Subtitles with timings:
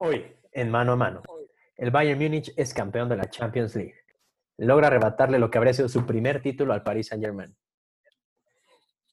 [0.00, 1.22] Hoy, en mano a mano,
[1.76, 3.96] el Bayern Múnich es campeón de la Champions League.
[4.56, 7.56] Logra arrebatarle lo que habría sido su primer título al Paris Saint-Germain.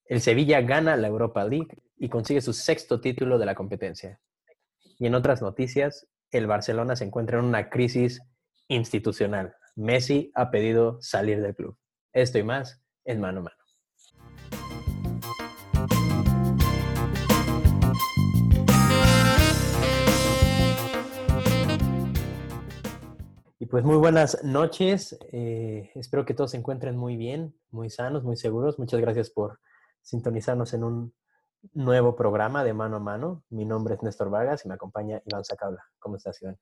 [0.05, 4.21] El Sevilla gana la Europa League y consigue su sexto título de la competencia.
[4.99, 8.21] Y en otras noticias, el Barcelona se encuentra en una crisis
[8.67, 9.55] institucional.
[9.75, 11.75] Messi ha pedido salir del club.
[12.13, 13.64] Esto y más en mano a mano.
[23.69, 25.17] Pues muy buenas noches.
[25.31, 28.77] Eh, espero que todos se encuentren muy bien, muy sanos, muy seguros.
[28.77, 29.59] Muchas gracias por
[30.01, 31.15] sintonizarnos en un
[31.73, 33.43] nuevo programa de mano a mano.
[33.49, 35.83] Mi nombre es Néstor Vargas y me acompaña Iván Sacabla.
[35.99, 36.59] ¿Cómo estás, Iván?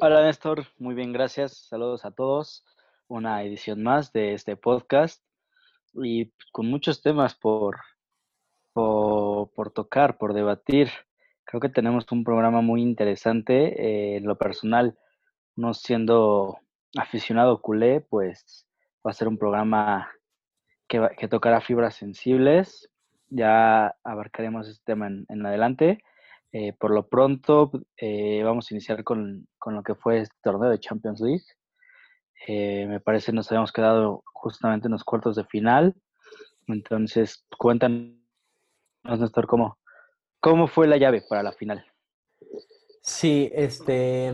[0.00, 0.66] Hola, Néstor.
[0.78, 1.66] Muy bien, gracias.
[1.66, 2.66] Saludos a todos.
[3.08, 5.22] Una edición más de este podcast
[5.94, 7.78] y con muchos temas por,
[8.74, 10.90] por, por tocar, por debatir.
[11.48, 13.82] Creo que tenemos un programa muy interesante.
[13.82, 14.98] Eh, en lo personal,
[15.56, 16.58] no siendo
[16.94, 18.66] aficionado culé, pues
[19.04, 20.10] va a ser un programa
[20.86, 22.90] que, que tocará fibras sensibles.
[23.30, 26.04] Ya abarcaremos este tema en, adelante.
[26.52, 30.68] Eh, por lo pronto, eh, vamos a iniciar con, con, lo que fue este torneo
[30.68, 32.86] de Champions League.
[32.86, 35.94] me parece nos habíamos quedado justamente en los cuartos de final.
[36.66, 38.18] Entonces, cuéntanos,
[39.04, 39.77] Néstor, cómo,
[40.40, 41.84] ¿Cómo fue la llave para la final?
[43.02, 44.32] Sí, este,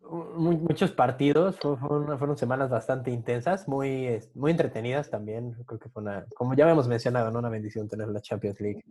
[0.00, 5.52] muchos partidos, fueron, semanas bastante intensas, muy, muy entretenidas también.
[5.66, 7.38] Creo que fue una, como ya hemos mencionado, ¿no?
[7.38, 8.82] una bendición tener la Champions League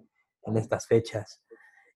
[0.43, 1.43] en estas fechas.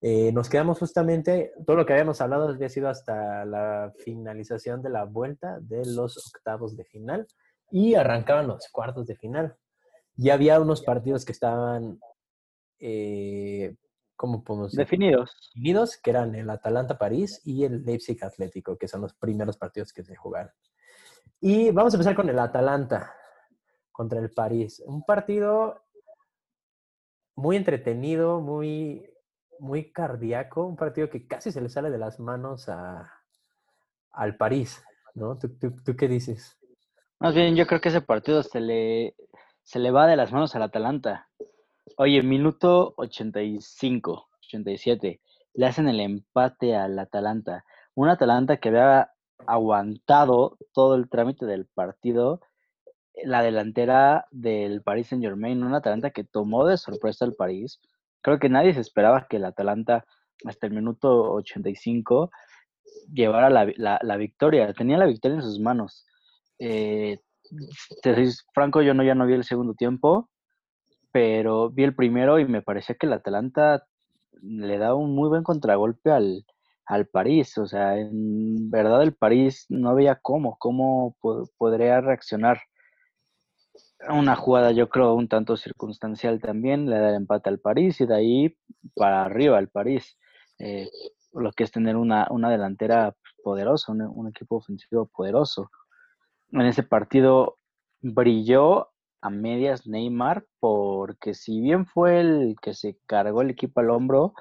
[0.02, 4.90] Eh, nos quedamos justamente, todo lo que habíamos hablado había sido hasta la finalización de
[4.90, 7.28] la vuelta de los octavos de final
[7.70, 9.56] y arrancaban los cuartos de final.
[10.16, 12.00] Ya había unos partidos que estaban
[12.80, 13.76] eh,
[14.22, 14.86] ¿cómo podemos decir?
[14.86, 15.36] Definidos.
[15.56, 20.04] Definidos, que eran el Atalanta-París y el Leipzig Atlético, que son los primeros partidos que
[20.04, 20.52] se jugaron.
[21.40, 23.16] Y vamos a empezar con el Atalanta
[23.92, 24.84] contra el París.
[24.86, 25.86] Un partido
[27.36, 29.12] muy entretenido, muy,
[29.58, 33.12] muy cardíaco, un partido que casi se le sale de las manos a,
[34.12, 34.84] al París,
[35.16, 35.40] ¿no?
[35.40, 36.60] ¿Tú, tú, qué dices?
[37.18, 39.16] Más bien, yo creo que ese partido se le,
[39.64, 41.28] se le va de las manos al Atalanta.
[41.98, 45.22] Oye, minuto 85, 87,
[45.54, 47.66] le hacen el empate al Atalanta.
[47.96, 49.12] Un Atalanta que había
[49.48, 52.42] aguantado todo el trámite del partido,
[53.24, 57.80] la delantera del Paris Saint Germain, un Atalanta que tomó de sorpresa al París.
[58.22, 60.06] Creo que nadie se esperaba que el Atalanta
[60.46, 62.32] hasta el minuto 85
[63.12, 64.72] llevara la, la, victoria.
[64.74, 66.06] Tenía la victoria en sus manos.
[66.60, 67.20] Eh,
[68.54, 70.30] franco, yo no, ya no vi el segundo tiempo
[71.12, 73.86] pero vi el primero y me parecía que el Atalanta
[74.42, 76.46] le da un muy buen contragolpe al,
[76.86, 77.58] al París.
[77.58, 81.16] O sea, en verdad el París no veía cómo, cómo
[81.58, 82.60] podría reaccionar.
[84.10, 88.08] Una jugada, yo creo, un tanto circunstancial también, le da el empate al París y
[88.08, 88.58] de ahí
[88.96, 90.18] para arriba al París.
[90.58, 90.90] Eh,
[91.34, 95.70] lo que es tener una, una delantera poderosa, un, un, equipo ofensivo poderoso.
[96.52, 97.58] En ese partido
[98.02, 98.91] brilló
[99.22, 104.34] a medias Neymar, porque si bien fue el que se cargó el equipo al hombro,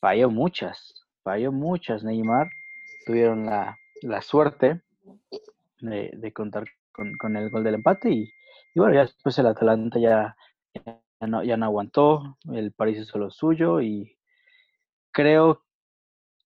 [0.00, 2.48] falló muchas, falló muchas Neymar,
[3.06, 3.76] tuvieron la,
[4.22, 4.82] suerte
[5.80, 8.32] de, contar con, el gol del empate y,
[8.76, 10.36] bueno, ya después el Atalanta ya,
[10.74, 14.16] ya, no, ya no aguantó, el París hizo lo suyo y
[15.10, 15.64] creo,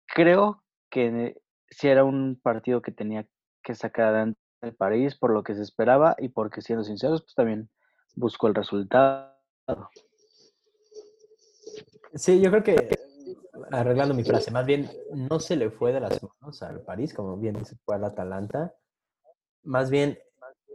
[0.06, 1.36] creo que
[1.70, 3.26] si era un partido que tenía
[3.62, 7.34] que sacar adelante el París por lo que se esperaba y porque, siendo sinceros, pues
[7.34, 7.68] también
[8.14, 9.30] buscó el resultado.
[12.14, 12.88] Sí, yo creo que,
[13.70, 17.36] arreglando mi frase, más bien no se le fue de las manos al París, como
[17.36, 18.74] bien dice, fue al Atalanta.
[19.64, 20.18] Más bien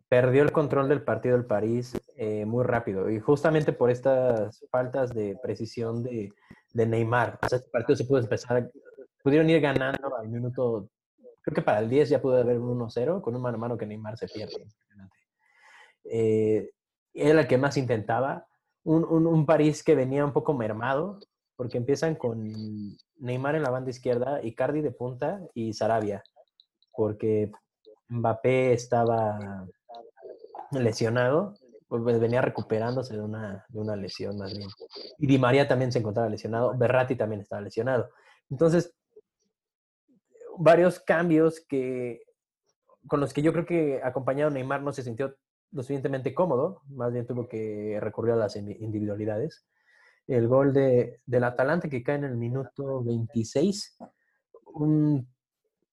[0.10, 5.14] perdió el control del partido del París eh, muy rápido y justamente por estas faltas
[5.14, 6.34] de precisión de,
[6.74, 7.40] de Neymar.
[7.42, 8.72] O este partido se pudo empezar,
[9.24, 10.90] pudieron ir ganando al minuto
[11.42, 13.78] creo que para el 10 ya pudo haber un 1-0 con un mano a mano
[13.78, 14.66] que Neymar se pierde.
[16.06, 16.72] Eh,
[17.14, 18.46] era el que más intentaba.
[18.84, 21.20] Un, un, París que venía un poco mermado,
[21.56, 22.50] porque empiezan con
[23.18, 26.24] Neymar en la banda izquierda, Icardi de punta y Sarabia,
[26.94, 27.52] porque
[28.08, 29.68] Mbappé estaba
[30.72, 31.56] lesionado,
[31.88, 34.70] pues venía recuperándose de una, de una lesión más bien.
[35.18, 38.10] Y Di María también se encontraba lesionado, Berratti también estaba lesionado.
[38.50, 38.96] Entonces,
[40.60, 42.22] varios cambios que,
[43.08, 45.36] con los que yo creo que acompañado Neymar no se sintió
[45.72, 49.66] lo suficientemente cómodo, más bien tuvo que recurrir a las individualidades.
[50.28, 53.98] el gol de, del Atalanta que cae en el minuto 26.
[54.74, 55.28] Un,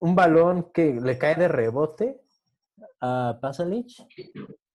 [0.00, 2.20] un balón que le cae de rebote
[3.00, 3.88] a Pasalic.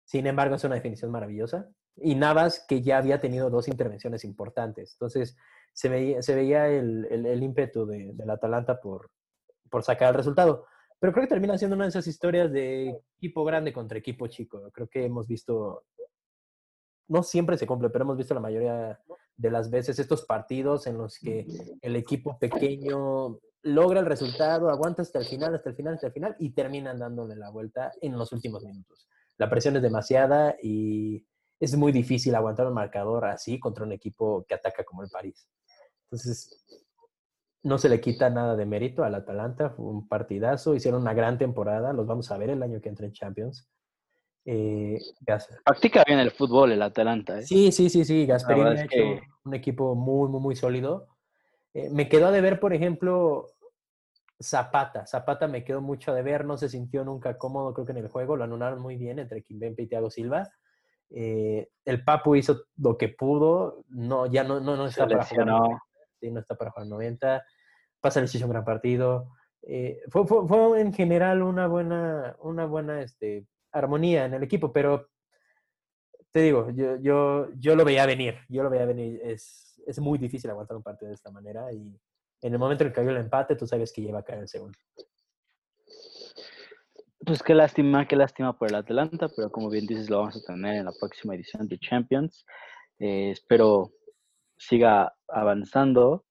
[0.03, 1.69] Sin embargo, es una definición maravillosa.
[1.95, 4.93] Y Navas, que ya había tenido dos intervenciones importantes.
[4.93, 5.37] Entonces,
[5.73, 9.09] se veía, se veía el, el, ímpetu de, del Atalanta por,
[9.69, 10.65] por sacar el resultado.
[10.99, 14.69] Pero creo que termina siendo una de esas historias de equipo grande contra equipo chico.
[14.73, 15.83] Creo que hemos visto,
[17.07, 18.99] no siempre se cumple, pero hemos visto la mayoría
[19.35, 21.45] de las veces estos partidos en los que
[21.81, 26.13] el equipo pequeño logra el resultado, aguanta hasta el final, hasta el final, hasta el
[26.13, 29.07] final y terminan dándole la vuelta en los últimos minutos.
[29.37, 31.25] La presión es demasiada y
[31.59, 35.47] es muy difícil aguantar un marcador así contra un equipo que ataca como el París.
[36.05, 36.63] Entonces,
[37.67, 41.37] no se le quita nada de mérito al Atalanta, fue un partidazo, hicieron una gran
[41.37, 43.69] temporada, los vamos a ver el año que entra en Champions.
[44.45, 44.97] Eh,
[45.65, 47.39] Practica bien el fútbol el Atalanta.
[47.39, 47.43] ¿eh?
[47.43, 48.25] Sí, sí, sí, sí.
[48.25, 51.09] Gasperini ha hecho un equipo muy, muy, muy sólido.
[51.73, 53.47] Eh, me quedó de ver, por ejemplo,
[54.41, 55.05] Zapata.
[55.05, 58.07] Zapata me quedó mucho de ver, no se sintió nunca cómodo, creo que en el
[58.07, 60.49] juego lo anularon muy bien entre Kimbempe y Thiago Silva.
[61.09, 65.47] Eh, el Papu hizo lo que pudo, no, ya no, no, no está para jugar
[65.47, 65.83] 90,
[66.21, 67.43] sí, no está para jugar 90.
[68.07, 69.33] Pasa el un gran partido.
[70.09, 75.09] fue, fue, fue, en general una buena, una buena este, armonía en el equipo, pero
[76.31, 79.19] te digo, yo, yo, yo lo veía venir, yo lo veía venir.
[79.21, 82.00] Es, es muy difícil aguantar un partido de esta manera y
[82.44, 84.48] en el momento en que cayó el empate, tú sabes que lleva a caer el
[84.48, 84.80] segundo.
[87.25, 90.54] Pues qué lástima, qué lástima por el Atlanta, pero como bien dices, lo vamos a
[90.54, 92.45] tener en la próxima edición de Champions.
[93.00, 93.92] Eh, espero
[94.56, 96.24] siga avanzando,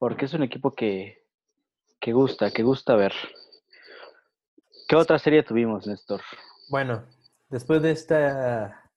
[0.00, 1.26] porque es un equipo que,
[2.00, 3.12] que gusta, que gusta ver.
[4.88, 6.22] ¿Qué otra serie tuvimos, Néstor?
[6.70, 7.04] Bueno,
[7.50, 8.90] después de esta,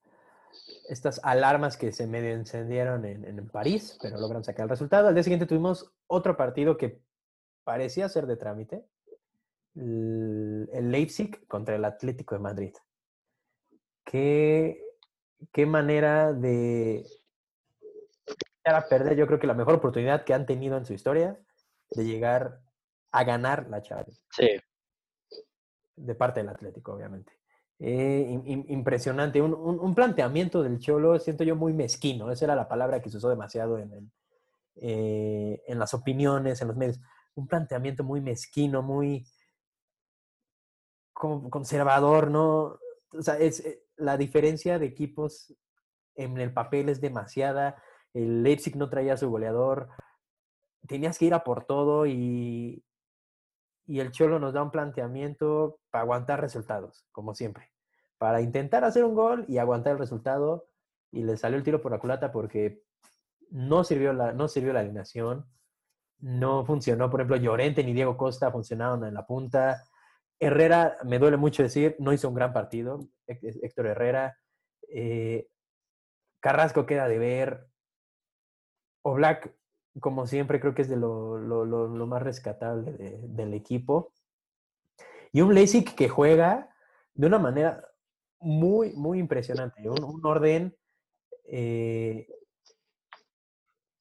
[0.88, 5.24] estas alarmas que se medio encendieron en, París, pero logran sacar el resultado, al día
[5.24, 7.02] siguiente tuvimos otro partido que
[7.66, 8.86] parecía ser de trámite,
[9.76, 12.74] el, Leipzig contra el Atlético de Madrid.
[14.06, 14.82] Qué,
[15.52, 17.06] qué manera de
[18.66, 21.40] a perder, yo creo que la mejor oportunidad que han tenido en su historia
[21.92, 22.62] de llegar
[23.12, 24.26] a ganar la Champions.
[24.32, 24.50] Sí.
[25.96, 27.34] De parte del Atlético, obviamente.
[27.80, 29.42] Eh, impresionante.
[29.42, 32.32] Un, planteamiento del Cholo, siento yo, muy mezquino.
[32.32, 34.12] Esa era la palabra que se usó demasiado en,
[34.76, 37.00] eh, en las opiniones, en los medios.
[37.36, 39.26] Un planteamiento muy mezquino, muy
[41.14, 42.80] conservador, ¿no?
[43.12, 45.54] O sea, es, eh, la diferencia de equipos
[46.16, 47.82] en el papel es demasiada.
[48.14, 49.90] El Leipzig no traía su goleador.
[50.88, 52.84] Tenías que ir a por todo y,
[53.86, 57.74] y el Cholo nos da un planteamiento para aguantar resultados, como siempre
[58.24, 60.70] para intentar hacer un gol y aguantar el resultado.
[61.12, 62.82] Y le salió el tiro por la culata porque
[63.50, 65.46] no sirvió la, no sirvió la alineación,
[66.20, 67.10] no funcionó.
[67.10, 69.84] Por ejemplo, Llorente ni Diego Costa funcionaron en la punta.
[70.40, 73.10] Herrera, me duele mucho decir, no hizo un gran partido.
[73.28, 74.38] Héctor Herrera.
[74.88, 75.50] Eh,
[76.40, 77.68] Carrasco queda de ver.
[79.04, 79.54] O Black,
[80.00, 82.92] como siempre, creo que es de lo, más rescatable
[83.28, 84.12] del equipo.
[85.32, 86.70] Y un Leipzig que juega
[87.14, 87.88] de una manera
[88.40, 89.88] muy, muy impresionante.
[89.88, 90.76] Un, orden,
[91.46, 92.28] eh,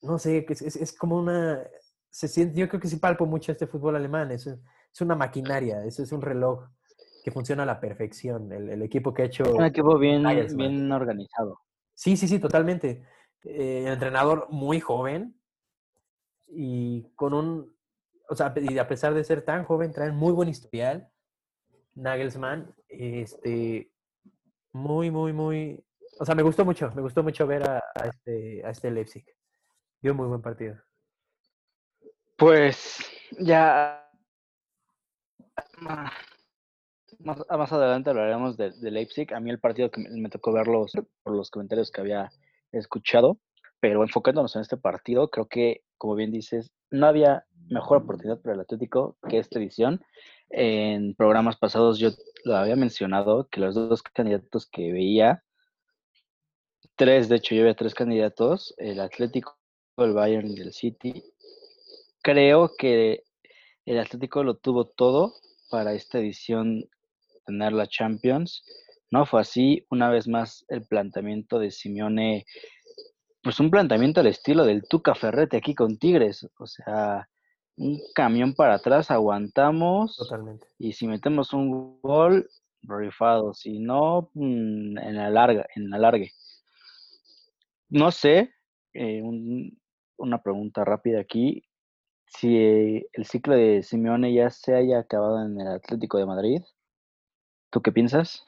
[0.03, 1.63] no sé, es, es, como una...
[2.11, 4.31] Se siente, yo creo que sí palpo mucho este fútbol alemán.
[4.31, 6.69] Es, es una maquinaria, eso es un reloj
[7.23, 8.53] que funciona a la perfección.
[8.53, 9.45] El, equipo que ha hecho...
[9.55, 10.25] Un equipo bien,
[10.57, 11.61] bien organizado.
[11.95, 13.05] Sí, sí, sí, totalmente.
[13.45, 15.35] Eh, entrenador muy joven
[16.49, 17.77] y con un...
[18.29, 21.11] O sea, y a pesar de ser tan joven, trae muy buen historial.
[21.95, 23.93] Nagelsmann, este,
[24.73, 25.85] muy, muy, muy.
[26.19, 29.27] O sea, me gustó mucho, me gustó mucho ver a, este, a este Leipzig.
[30.01, 30.77] Dio muy buen partido.
[32.37, 32.99] Pues
[33.39, 34.11] ya
[35.79, 39.33] más, más adelante hablaremos de, Leipzig.
[39.35, 40.87] A mí el partido que me, tocó verlo
[41.23, 42.31] por los comentarios que había
[42.73, 43.39] escuchado,
[43.81, 48.55] pero enfocándonos en este partido, creo que, como bien dices, no había mejor oportunidad para
[48.55, 50.05] el Atlético que esta edición.
[50.51, 52.11] En programas pasados yo
[52.45, 55.43] lo había mencionado que los dos candidatos que veía,
[56.97, 59.59] tres, de hecho yo veía tres candidatos, el Atlético,
[59.97, 61.25] el Bayern y el City.
[62.23, 63.25] Creo que
[63.85, 65.35] el Atlético lo tuvo todo
[65.71, 66.89] para esta edición
[67.47, 68.63] tener la Champions.
[69.13, 69.87] No fue así.
[69.91, 72.47] Una vez más, el planteamiento de Simeone,
[73.43, 76.49] pues un planteamiento al estilo del Tuca Ferrete aquí con Tigres.
[76.59, 77.29] O sea,
[77.77, 80.17] un camión para atrás, aguantamos.
[80.17, 80.67] Totalmente.
[80.79, 82.49] Y si metemos un gol,
[82.81, 83.53] rifado.
[83.53, 86.27] Si no, mm, en la larga, en la larga.
[87.91, 88.55] No sé,
[88.95, 89.23] eh,
[90.17, 91.65] una pregunta rápida aquí.
[92.27, 92.57] Si
[93.13, 96.63] el ciclo de Simeone ya se haya acabado en el Atlético de Madrid,
[97.71, 98.47] ¿tú qué piensas?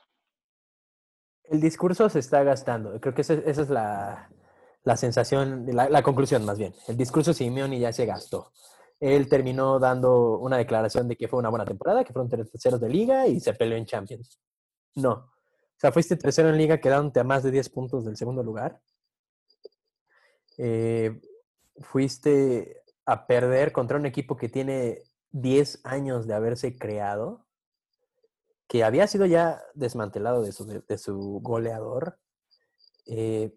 [1.45, 3.01] El discurso se está gastando.
[3.01, 4.29] Creo que esa, es la,
[4.97, 6.75] sensación, la, la, conclusión más bien.
[6.89, 8.51] El discurso de Simeone ya se gastó.
[9.01, 12.89] Él terminó dando una declaración de que fue una buena temporada, que fueron terceros de
[12.89, 14.41] liga y se peleó en Champions.
[14.95, 15.13] No.
[15.13, 18.81] O sea, fuiste tercero en liga quedándote a más de 10 puntos del segundo lugar.
[20.57, 21.21] Eh,
[21.81, 27.44] fuiste a perder contra un equipo que tiene 10 años de haberse creado,
[28.69, 32.19] que había sido ya desmantelado de su, de, su goleador.
[33.07, 33.55] Eh,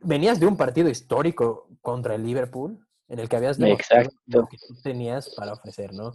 [0.00, 4.58] venías de un partido histórico contra el Liverpool, en el que habías demostrado lo que
[4.58, 6.12] tú tenías para ofrecer, ¿no?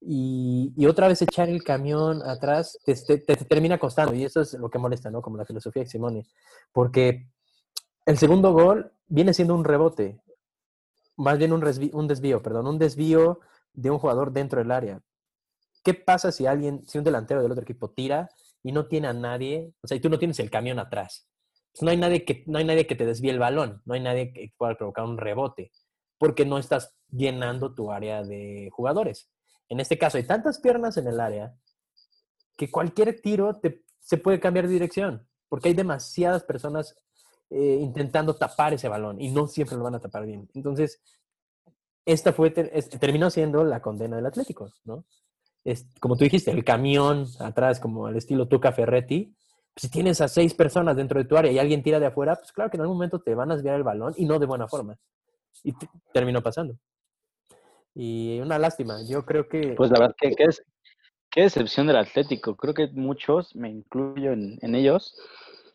[0.00, 4.54] Y, y, otra vez echar el camión atrás te, te, termina costando, y eso es
[4.54, 5.20] lo que molesta, ¿no?
[5.20, 6.26] Como la filosofía de Simone,
[6.72, 7.26] porque
[8.06, 10.22] el segundo gol viene siendo un rebote,
[11.16, 11.62] más bien un,
[11.92, 13.40] un desvío, perdón, un desvío
[13.74, 15.02] de un jugador dentro del área.
[15.82, 18.28] ¿Qué pasa si alguien, si un delantero del otro equipo tira
[18.62, 21.28] y no tiene a nadie, o sea, y tú no tienes el camión atrás?
[21.72, 24.00] Pues no hay nadie que, no hay nadie que te desvíe el balón, no hay
[24.00, 25.70] nadie que pueda provocar un rebote
[26.20, 29.30] porque no estás llenando tu área de jugadores.
[29.70, 31.54] En este caso hay tantas piernas en el área
[32.58, 36.94] que cualquier tiro te, se puede cambiar de dirección, porque hay demasiadas personas
[37.48, 40.46] eh, intentando tapar ese balón y no siempre lo van a tapar bien.
[40.52, 41.00] Entonces,
[42.04, 45.06] esta fue, terminó siendo la condena del Atlético, ¿no?
[45.64, 49.34] Es, como tú dijiste, el camión atrás, como el estilo Tuca Ferretti,
[49.76, 52.52] si tienes a seis personas dentro de tu área y alguien tira de afuera, pues
[52.52, 54.68] claro que en algún momento te van a desviar el balón y no de buena
[54.68, 54.96] forma.
[55.62, 55.74] Y
[56.12, 56.76] terminó pasando.
[57.94, 59.74] Y una lástima, yo creo que...
[59.76, 60.62] Pues la verdad, que qué, es,
[61.30, 62.56] qué decepción del Atlético.
[62.56, 65.16] Creo que muchos, me incluyo en, ellos,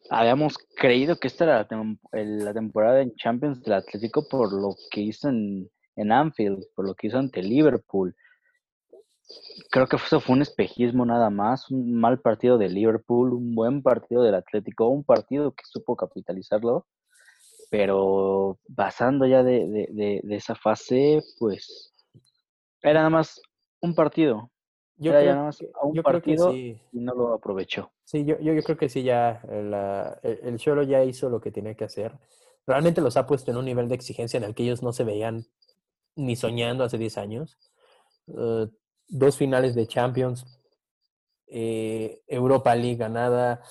[0.10, 1.68] habíamos creído que esta era
[2.12, 6.94] la, temporada en Champions del Atlético por lo que hizo en, en Anfield, por lo
[6.96, 8.16] que hizo ante Liverpool.
[9.72, 13.82] Creo que eso fue un espejismo nada más, un mal partido de Liverpool, un buen
[13.82, 16.86] partido del Atlético, un partido que supo capitalizarlo
[17.70, 21.94] pero pasando ya de, esa fase, pues
[22.82, 23.42] era nada más
[23.82, 24.50] un partido.
[24.98, 27.92] Yo era creo, nada más un partido y no lo aprovechó.
[28.06, 31.84] Sí, yo, yo, creo que sí, ya el Cholo ya hizo lo que tenía que
[31.84, 32.18] hacer.
[32.66, 35.04] Realmente los ha puesto en un nivel de exigencia en el que ellos no se
[35.04, 35.46] veían
[36.16, 37.58] ni soñando hace 10 años.
[38.28, 38.68] Eh,
[39.08, 40.46] dos finales de Champions,
[41.48, 43.62] eh, Europa League ganada,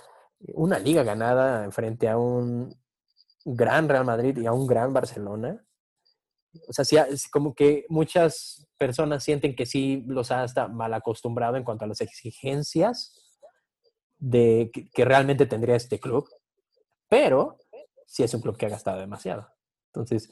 [0.55, 2.75] una liga ganada frente a un
[3.45, 5.64] gran Real Madrid y a un gran Barcelona.
[6.69, 6.97] O sea, sí,
[7.31, 11.88] como que muchas personas sienten que sí los ha hasta mal acostumbrado en cuanto a
[11.88, 13.25] las exigencias
[14.19, 16.29] de que, realmente tendría este club,
[17.09, 17.59] pero
[18.07, 19.53] sí es un club que ha gastado demasiado.
[19.95, 20.29] Entonces,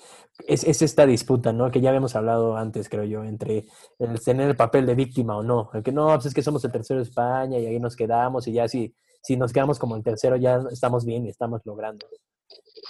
[0.47, 1.71] es, es, esta disputa, ¿no?
[1.71, 3.67] Que ya habíamos hablado antes, creo yo, entre
[3.99, 5.71] el tener el papel de víctima o no.
[5.73, 8.49] El que no, pues es que somos el tercero de España y ahí nos quedamos
[8.49, 12.07] y ya si, si nos quedamos como el tercero ya estamos bien y estamos logrando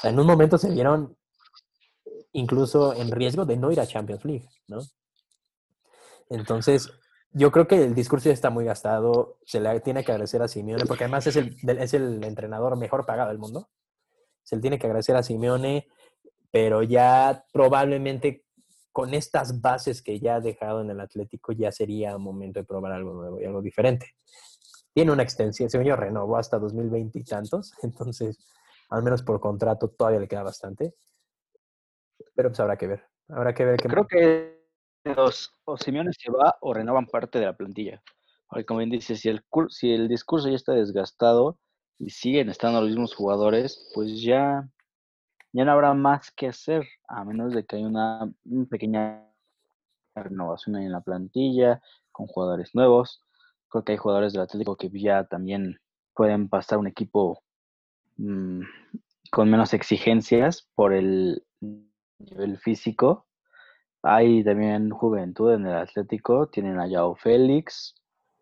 [0.02, 1.16] en un momento se vieron
[2.32, 4.80] incluso en riesgo de no ir a Champions League, ¿no?
[6.30, 6.90] Entonces,
[7.32, 10.48] yo creo que el discurso ya está muy gastado, se le tiene que agradecer a
[10.48, 13.68] Simeone, porque además es el, es el entrenador mejor pagado del mundo.
[14.42, 15.88] Se le tiene que agradecer a Simeone,
[16.52, 18.44] pero ya probablemente
[18.92, 22.92] con estas bases que ya ha dejado en el Atlético ya sería momento de probar
[22.92, 24.14] algo nuevo y algo diferente.
[24.92, 28.38] Tiene una extensión, señor renovó hasta 2020 y tantos, entonces
[28.90, 30.94] al menos por contrato todavía le queda bastante.
[32.34, 33.06] Pero pues habrá que ver.
[33.28, 34.62] Habrá que ver qué Creo que
[35.04, 38.02] los o Simeone se va o renovan parte de la plantilla.
[38.46, 41.58] Porque como bien dice, si el discurso ya está desgastado
[41.98, 44.68] y siguen estando los mismos jugadores, pues ya,
[45.52, 48.32] ya no habrá más que hacer, a menos de que haya una,
[48.70, 49.24] pequeña
[50.14, 51.80] renovación en la plantilla,
[52.10, 53.22] con jugadores nuevos.
[53.68, 55.78] Creo que hay jugadores del Atlético que ya también
[56.14, 57.42] pueden pasar un equipo
[58.16, 58.62] Mm,
[59.30, 61.42] con menos exigencias por el
[62.18, 63.26] nivel físico.
[64.02, 67.94] Hay también juventud en el Atlético, tienen a Yao Félix.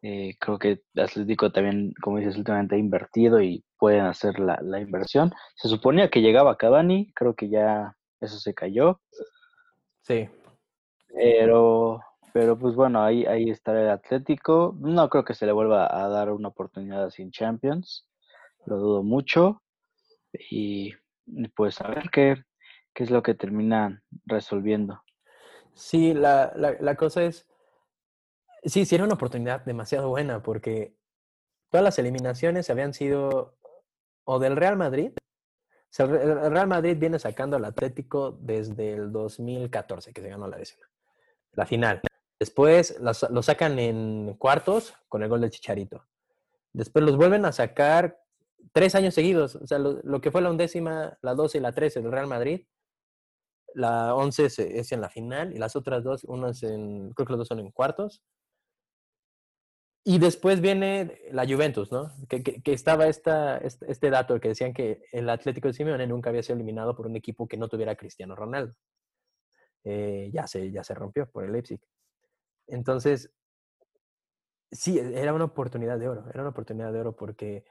[0.02, 4.80] Eh, creo que el Atlético también, como dices, últimamente ha invertido y pueden hacer la,
[4.80, 5.32] inversión.
[5.56, 9.00] Se suponía que llegaba Cavani, creo que ya eso se cayó.
[10.02, 10.28] Sí.
[11.08, 12.00] Pero,
[12.32, 14.76] pero pues bueno, ahí, ahí está el Atlético.
[14.78, 18.06] No creo que se le vuelva a dar una oportunidad sin Champions
[18.66, 19.62] lo dudo mucho.
[20.50, 20.94] Y
[21.54, 22.44] pues a ver qué,
[22.94, 25.02] qué es lo que termina resolviendo.
[25.74, 27.46] Sí, la, la, cosa es,
[28.64, 30.94] sí, sí era una oportunidad demasiado buena porque
[31.70, 33.56] todas las eliminaciones habían sido
[34.30, 35.12] o del Real Madrid
[35.98, 40.86] el Real Madrid viene sacando al Atlético desde el 2014, que se ganó la décima.
[41.52, 42.00] La final.
[42.38, 46.06] Después lo sacan en cuartos con el gol del Chicharito.
[46.72, 48.22] Después los vuelven a sacar
[48.72, 49.56] tres años seguidos.
[49.56, 52.66] O sea, lo, que fue la undécima, la 12 y la 13 del Real Madrid.
[53.74, 57.32] La 11 es, en la final y las otras dos, uno es en, creo que
[57.32, 58.22] los dos son en cuartos.
[60.02, 62.10] Y después viene la Juventus, ¿no?
[62.28, 66.30] Que, que, estaba esta, este, este, dato que decían que el Atlético de Simeone nunca
[66.30, 68.74] había sido eliminado por un equipo que no tuviera Cristiano Ronaldo.
[69.84, 71.80] Eh, ya, se, ya se rompió por el Leipzig.
[72.66, 73.30] Entonces,
[74.70, 77.64] sí, era una oportunidad de oro, era una oportunidad de oro porque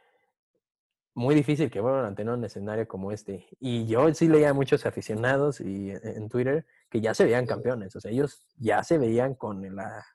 [1.15, 3.47] muy difícil que vuelvan a tener un escenario como este.
[3.59, 7.95] Y yo sí leía a muchos aficionados y en Twitter que ya se veían campeones,
[7.95, 10.05] o sea, ellos ya se veían con la,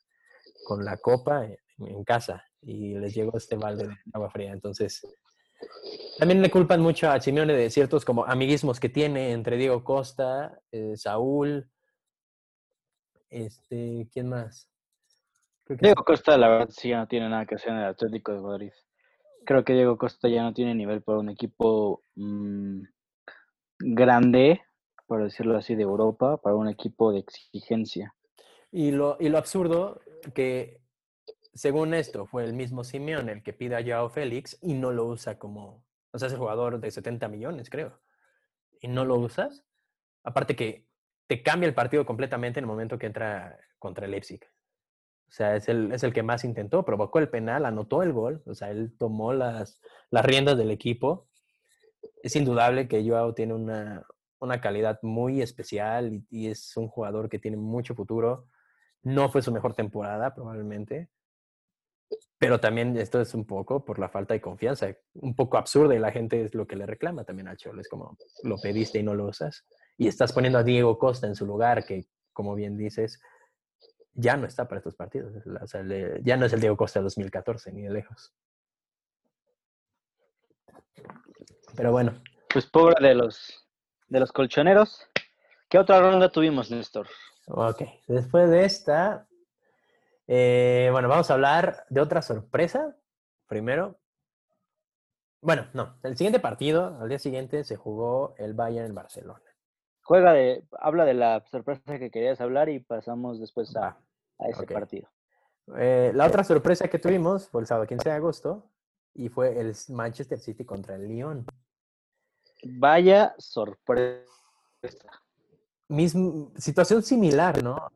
[0.67, 1.47] con la copa
[1.79, 4.53] en, casa y les llegó este balde de agua fría.
[4.53, 5.03] Entonces,
[6.19, 10.61] también le culpan mucho a Simeone de ciertos como amiguismos que tiene entre Diego Costa,
[10.71, 11.71] eh, Saúl,
[13.31, 14.69] este, ¿quién más?
[15.67, 18.41] Diego Costa, la verdad, sí ya no tiene nada que hacer en el Atlético de
[18.41, 18.73] Madrid.
[19.47, 22.83] Creo que Diego Costa ya no tiene nivel para un equipo mm,
[23.79, 24.63] grande,
[25.07, 28.15] por decirlo así, de Europa, para un equipo de exigencia.
[28.71, 30.01] Y lo, y lo absurdo
[30.35, 30.84] que,
[31.55, 35.07] según esto, fue el mismo Simeón el que pide a Joao Félix y no lo
[35.07, 38.01] usa como, o sea, es el jugador de 70 millones, creo,
[38.81, 39.65] y no lo usas.
[40.23, 40.87] Aparte que
[41.27, 44.41] te cambia el partido completamente en el momento que entra contra el Leipzig.
[45.29, 48.43] O sea, es el, es el que más intentó, provocó el penal, anotó el gol,
[48.47, 49.81] o sea, él tomó las,
[50.11, 51.29] las riendas del equipo.
[52.23, 54.07] Es indudable que Joao tiene una,
[54.45, 58.47] una calidad muy especial y, es un jugador que tiene mucho futuro.
[59.03, 61.09] No fue su mejor temporada, probablemente,
[62.45, 65.99] pero también esto es un poco por la falta de confianza, un poco absurda y
[65.99, 69.03] la gente es lo que le reclama también a Cholo, es como lo pediste y
[69.03, 69.65] no lo usas.
[69.97, 73.19] Y estás poniendo a Diego Costa en su lugar, que como bien dices,
[74.13, 75.33] ya no está para estos partidos.
[76.23, 78.35] ya no es el Diego Costa 2014, ni de lejos.
[81.75, 82.23] Pero bueno.
[82.53, 83.67] Pues pobre de los,
[84.09, 85.09] de los colchoneros.
[85.71, 87.09] ¿Qué otra ronda tuvimos, Néstor?
[87.47, 89.27] Ok, después de esta,
[90.27, 92.97] eh, bueno, vamos a hablar de otra sorpresa.
[93.47, 93.99] Primero,
[95.41, 99.45] bueno, no, el siguiente partido, al día siguiente, se jugó el Bayern en Barcelona
[100.05, 103.99] juega de, habla de la sorpresa que querías hablar y pasamos después a,
[104.39, 105.09] ese partido.
[105.79, 108.71] Eh, la otra sorpresa que tuvimos fue el sábado 15 de agosto
[109.15, 111.47] y fue el Manchester City contra el Lyon.
[112.65, 114.29] Vaya sorpresa.
[115.89, 117.91] Misma, situación similar, ¿no?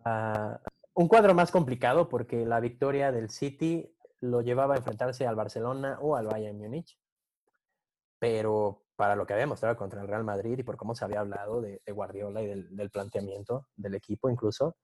[0.98, 3.88] Un cuadro más complicado porque la victoria del City
[4.20, 6.98] lo llevaba a enfrentarse al Barcelona o al Bayern Múnich.
[8.18, 11.20] Pero para lo que había mostrado contra el Real Madrid y por cómo se había
[11.20, 14.76] hablado de, Guardiola y del, planteamiento del equipo incluso.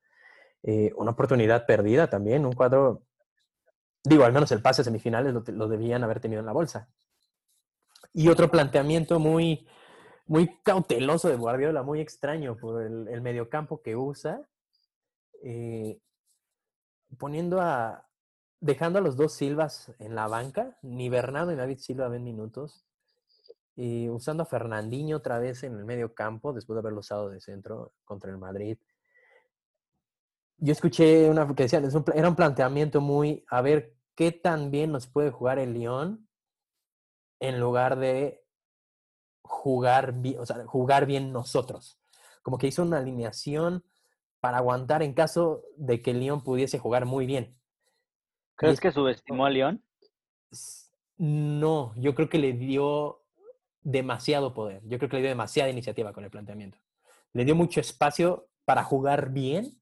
[0.62, 3.02] Eh, una oportunidad perdida también, un cuadro,
[4.04, 6.88] digo, al menos el pase a semifinales lo, debían haber tenido en la bolsa.
[8.12, 9.66] Y otro planteamiento muy,
[10.26, 14.48] muy cauteloso de Guardiola, muy extraño por el, mediocampo que usa,
[15.46, 16.00] eh,
[17.18, 18.08] poniendo a,
[18.60, 22.86] dejando a los dos Silvas en la banca, ni Bernardo ni David Silva ven minutos,
[23.76, 27.40] y usando a Fernandinho otra vez en el medio campo, después de haberlo usado de
[27.40, 28.78] centro contra el Madrid.
[30.56, 35.06] Yo escuché una que decían, era un planteamiento muy, a ver qué tan bien nos
[35.08, 36.26] puede jugar el León
[37.38, 38.46] en lugar de
[39.42, 42.00] jugar, o sea, jugar bien nosotros.
[42.42, 43.84] Como que hizo una alineación
[44.44, 47.58] para aguantar en caso de que el León pudiese jugar muy bien.
[48.56, 49.82] ¿Crees que subestimó a León?
[51.16, 53.22] No, yo creo que le dio
[53.80, 54.82] demasiado poder.
[54.84, 56.76] Yo creo que le dio demasiada iniciativa con el planteamiento.
[57.32, 59.80] Le dio mucho espacio para jugar bien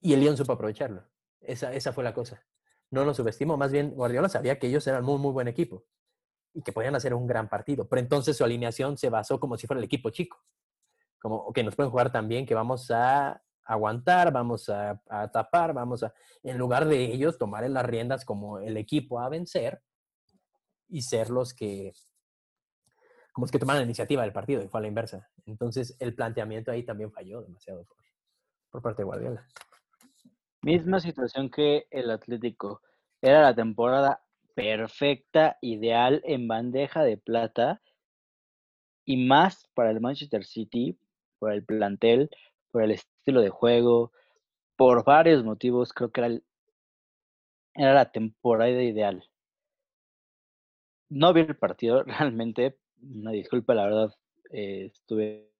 [0.00, 1.04] y el León supo aprovecharlo.
[1.40, 2.44] Esa, esa fue la cosa.
[2.90, 5.84] No lo subestimó, más bien Guardiola sabía que ellos eran muy, muy buen equipo
[6.54, 7.88] y que podían hacer un gran partido.
[7.88, 10.42] Pero entonces su alineación se basó como si fuera el equipo chico.
[11.20, 15.72] Como, que nos pueden jugar tan bien que vamos a aguantar, vamos a, a, tapar,
[15.72, 19.80] vamos a, en lugar de ellos tomar en las riendas como el equipo a vencer
[20.88, 21.92] y ser los que
[23.32, 25.30] como es que tomaron la iniciativa del partido y fue a la inversa.
[25.46, 27.86] Entonces, el planteamiento ahí también falló demasiado
[28.70, 29.46] por, parte de Guardiola.
[30.62, 32.82] Misma situación que el Atlético.
[33.22, 37.80] Era la temporada perfecta, ideal, en bandeja de plata
[39.04, 40.98] y más para el Manchester City,
[41.38, 42.30] por el plantel,
[42.70, 44.12] por el estilo de juego,
[44.76, 46.40] por varios motivos, creo que era,
[47.74, 49.28] era la temporada ideal.
[51.10, 54.14] No vi el partido realmente, una disculpa, la verdad,
[54.52, 55.50] eh, estuve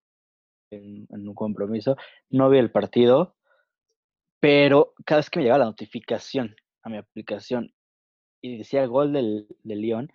[0.70, 1.96] en, un compromiso,
[2.30, 3.34] no vi el partido,
[4.40, 7.74] pero cada vez que me llegaba la notificación a mi aplicación
[8.40, 10.12] y decía gol del, del León,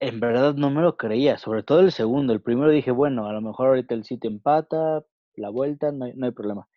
[0.00, 2.32] en verdad no me lo creía, sobre todo el segundo.
[2.32, 5.04] El primero dije, bueno, a lo mejor ahorita el City empata,
[5.38, 6.68] la vuelta, no hay, no hay problema.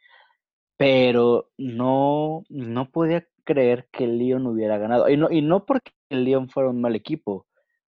[0.78, 5.10] Pero no, no podía creer que el León hubiera ganado.
[5.10, 7.47] Y no, y no porque el León fuera un mal equipo,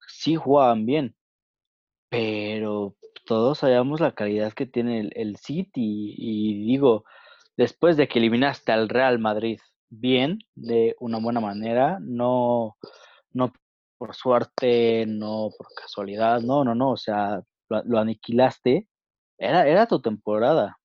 [0.09, 1.17] sí jugaban bien,
[2.11, 6.15] pero todos sabíamos la calidad que tiene el, City.
[6.17, 7.05] Y, digo,
[7.57, 12.77] después de que eliminaste al Real Madrid bien, de una buena manera, no,
[13.33, 13.53] no
[13.99, 18.89] por suerte, no por casualidad, no, no, no, o sea, lo, aniquilaste,
[19.41, 20.79] era, era tu temporada.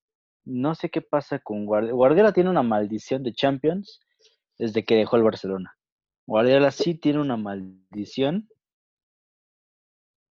[0.45, 1.93] No sé qué pasa con Guardiola.
[1.95, 3.99] Guardiola tiene una maldición de Champions
[4.57, 5.75] desde que dejó el Barcelona.
[6.25, 8.49] Guardiola sí tiene una maldición,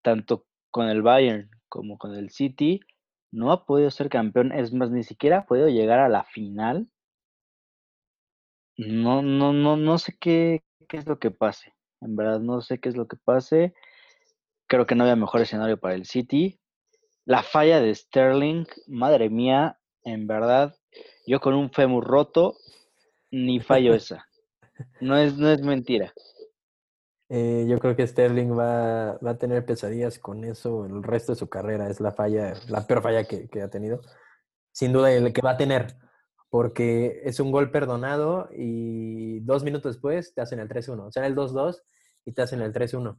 [0.01, 2.79] tanto con el Bayern como con el City,
[3.31, 6.89] no ha podido ser campeón, es más, ni siquiera ha podido llegar a la final.
[8.77, 11.73] No, no, no, no sé qué, qué es lo que pase.
[12.01, 13.73] En verdad, no sé qué es lo que pase.
[14.67, 16.59] Creo que no había mejor escenario para el City.
[17.25, 20.75] La falla de Sterling, madre mía, en verdad,
[21.25, 22.57] yo con un fémur roto,
[23.31, 24.27] ni fallo esa.
[24.99, 26.13] No es, no es mentira.
[27.29, 31.39] Eh, yo creo que Sterling va, va, a tener pesadillas con eso el resto de
[31.39, 31.89] su carrera.
[31.89, 34.01] Es la falla, la peor falla que, que, ha tenido.
[34.71, 35.95] Sin duda el que va a tener,
[36.49, 41.07] porque es un gol perdonado y dos minutos después te hacen el 3-1.
[41.07, 41.81] O sea, el 2-2
[42.25, 43.17] y te hacen el 3-1.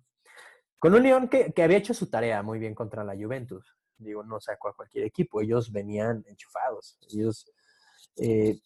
[0.79, 3.75] Con un León que, que, había hecho su tarea muy bien contra la Juventus.
[3.99, 5.41] Digo, no sacó a cualquier equipo.
[5.41, 6.99] Ellos venían enchufados.
[7.11, 7.51] Ellos
[8.17, 8.59] eh,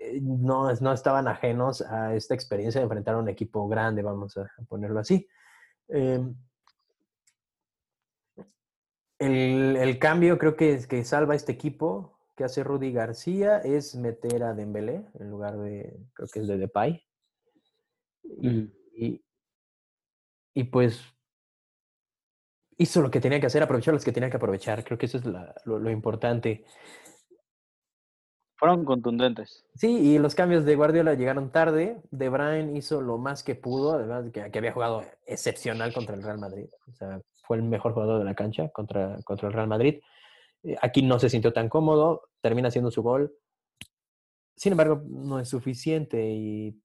[0.00, 4.36] eh, no, no estaban ajenos a esta experiencia de enfrentar a un equipo grande, vamos
[4.36, 5.28] a ponerlo así.
[5.88, 6.34] Em,
[9.18, 14.42] el, cambio creo que, es que salva este equipo que hace Rudy García es meter
[14.42, 17.04] a Dembélé en lugar de, creo que es de Depay.
[18.24, 19.22] Y,
[20.54, 21.00] y, pues
[22.82, 24.84] hizo lo que tenía que hacer, aprovechó los que tenía que aprovechar.
[24.84, 26.64] Creo que eso es lo, lo importante.
[28.56, 29.64] Fueron contundentes.
[29.74, 32.00] Sí, y los cambios de Guardiola llegaron tarde.
[32.10, 36.22] De Bruyne hizo lo más que pudo, además que, que había jugado excepcional contra el
[36.22, 36.66] Real Madrid.
[36.88, 40.00] O sea, fue el mejor jugador de la cancha contra, contra el Real Madrid.
[40.62, 43.34] Eh, aquí no se sintió tan cómodo, termina haciendo su gol.
[44.54, 46.80] Sin embargo, no es suficiente y,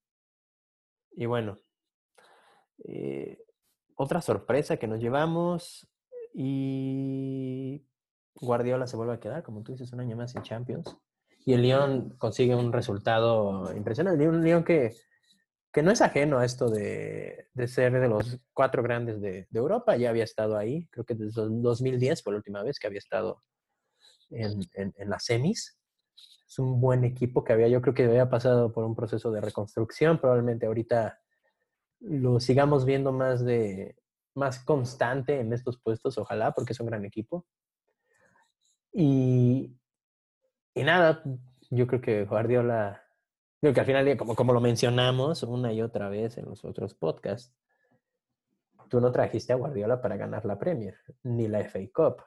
[1.11, 1.59] y bueno,
[2.85, 3.37] eh,
[3.97, 5.87] otra sorpresa que nos llevamos
[6.33, 7.85] y
[8.35, 10.97] Guardiola se vuelve a quedar, como tú dices, un año más en Champions
[11.47, 14.27] y el León consigue un resultado impresionante.
[14.27, 14.93] Un León que,
[15.71, 19.59] que no es ajeno a esto de, de ser de los cuatro grandes de, de,
[19.59, 22.99] Europa, ya había estado ahí, creo que desde 2010 fue la última vez que había
[22.99, 23.43] estado
[24.29, 25.79] en, en, en las semis.
[26.45, 29.39] Es un buen equipo que había, yo creo que había pasado por un proceso de
[29.39, 31.17] reconstrucción, probablemente ahorita
[31.99, 33.95] lo sigamos viendo más de
[34.35, 37.45] más constante en estos puestos, ojalá, porque es un gran equipo.
[38.93, 39.75] Y,
[40.73, 41.23] y nada,
[41.69, 43.03] yo creo que Guardiola,
[43.59, 46.93] creo que al final, como, como lo mencionamos una y otra vez en los otros
[46.93, 47.53] podcasts,
[48.89, 52.23] tú no trajiste a Guardiola para ganar la Premier, ni la FA Cup,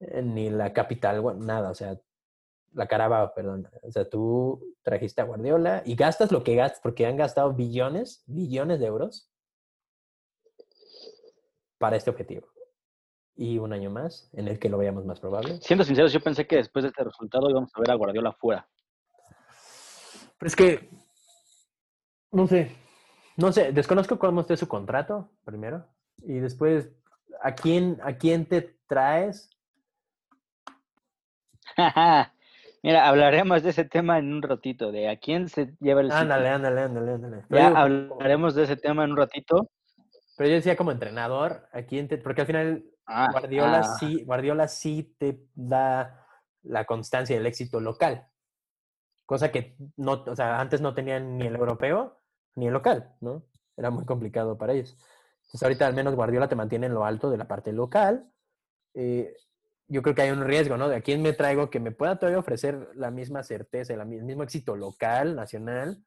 [0.00, 1.98] eh, ni la Capital, nada, o sea,
[2.72, 3.68] la Carabao, perdón.
[3.82, 8.22] O sea, tú trajiste a Guardiola y gastas lo que gastas, porque han gastado billones,
[8.26, 9.30] billones de euros
[11.78, 12.46] para este objetivo
[13.40, 15.58] y un año más en el que lo veamos más probable.
[15.62, 18.68] Siendo sinceros, yo pensé que después de este resultado íbamos a ver a Guardiola fuera.
[20.38, 20.90] Pero es que,
[22.32, 22.76] no sé,
[23.36, 25.86] no sé, desconozco cómo esté su contrato, primero,
[26.18, 26.90] y después,
[27.42, 29.48] ¿a quién, a quién te traes?
[32.82, 36.10] Mira, hablaremos de ese tema en un ratito, de a quién se lleva el...
[36.10, 37.44] Ándale, ándale, ándale, ándale.
[37.50, 39.70] Ya hablaremos de ese tema en un ratito.
[40.36, 42.16] Pero yo decía como entrenador, ¿a quién te...?
[42.16, 43.96] Porque al final Ah, Guardiola, ah.
[43.98, 46.26] Sí, Guardiola sí te da
[46.62, 48.28] la constancia del éxito local.
[49.26, 52.20] Cosa que no, o sea, antes no tenían ni el europeo
[52.54, 53.42] ni el local, ¿no?
[53.76, 54.96] Era muy complicado para ellos.
[55.38, 58.30] Entonces ahorita al menos Guardiola te mantiene en lo alto de la parte local.
[58.94, 59.34] Eh,
[59.90, 60.88] yo creo que hay un riesgo, ¿no?
[60.88, 64.44] De a quién me traigo que me pueda todavía ofrecer la misma certeza, el mismo
[64.44, 66.00] éxito local, nacional,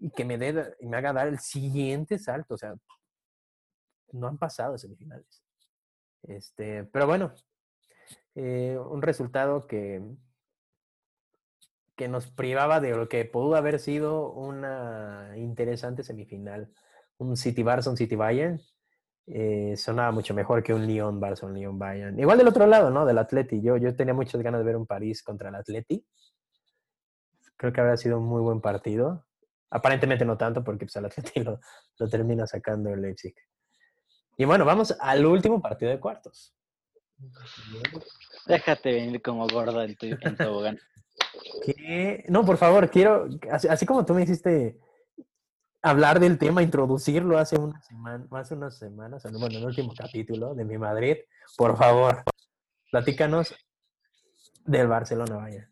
[0.00, 2.54] y que me, dé, me haga dar el siguiente salto.
[2.54, 2.74] O sea,
[4.10, 5.44] no han pasado semifinales.
[6.24, 7.32] Este, pero bueno,
[8.34, 10.02] eh, un resultado que,
[11.94, 16.72] que nos privaba de lo que pudo haber sido una interesante semifinal.
[17.18, 18.60] Un City Barça, un City Bayern.
[19.26, 22.18] Eh, sonaba mucho mejor que un Lyon Barça, un Lyon Bayern.
[22.18, 23.06] Igual del otro lado, ¿no?
[23.06, 23.60] Del Atleti.
[23.60, 26.04] Yo, yo tenía muchas ganas de ver un París contra el Atleti.
[27.56, 29.26] Creo que habría sido un muy buen partido.
[29.70, 31.60] Aparentemente no tanto, porque pues, el Atleti lo,
[31.98, 33.34] lo termina sacando el Leipzig.
[34.36, 36.54] Y bueno, vamos al último partido de cuartos.
[38.46, 40.78] Déjate venir como gordo en tu, en tobogán.
[41.64, 42.24] ¿Qué?
[42.28, 44.78] No, por favor, quiero, así, así, como tú me hiciste
[45.82, 50.54] hablar del tema, introducirlo hace, una semana, hace unas semanas, bueno, en el último capítulo
[50.54, 51.16] de Mi Madrid,
[51.56, 52.22] por favor,
[52.90, 53.54] platícanos
[54.64, 55.68] del Barcelona, vaya.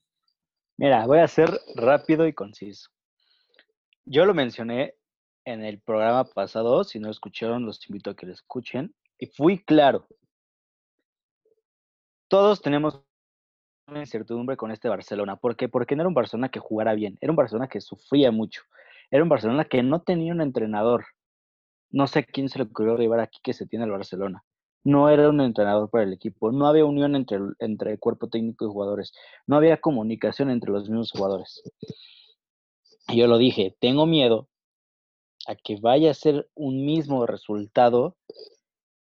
[0.76, 2.90] Mira, voy a ser rápido y conciso.
[4.04, 4.96] Yo lo mencioné
[5.44, 9.26] en el programa pasado, si no lo escucharon, los invito a que lo escuchen, y
[9.26, 10.08] fui claro.
[12.26, 13.00] Todos tenemos
[13.86, 15.36] una incertidumbre con este Barcelona.
[15.36, 15.68] ¿Por qué?
[15.68, 18.62] Porque no era un Barcelona que jugara bien, era un Barcelona que sufría mucho,
[19.10, 21.04] era un Barcelona que no tenía un entrenador.
[21.90, 24.44] No sé quién se le ocurrió arribar aquí que se tiene el Barcelona.
[24.84, 28.64] No era un entrenador para el equipo, no había unión entre, entre el cuerpo técnico
[28.64, 29.12] y jugadores,
[29.46, 31.62] no había comunicación entre los mismos jugadores.
[33.08, 34.48] Y yo lo dije, tengo miedo
[35.46, 38.16] a que vaya a ser un mismo resultado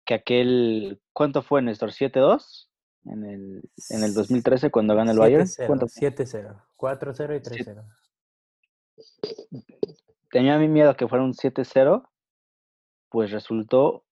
[0.05, 1.91] que aquel, ¿cuánto fue Néstor?
[1.91, 2.67] ¿7-2?
[3.05, 5.45] En el, en el 2013 cuando gana el Bayern.
[5.45, 7.83] 7-0, 4-0 y 3-0.
[10.31, 12.09] Tenía mi miedo que fuera un 7-0,
[13.09, 14.03] pues resultó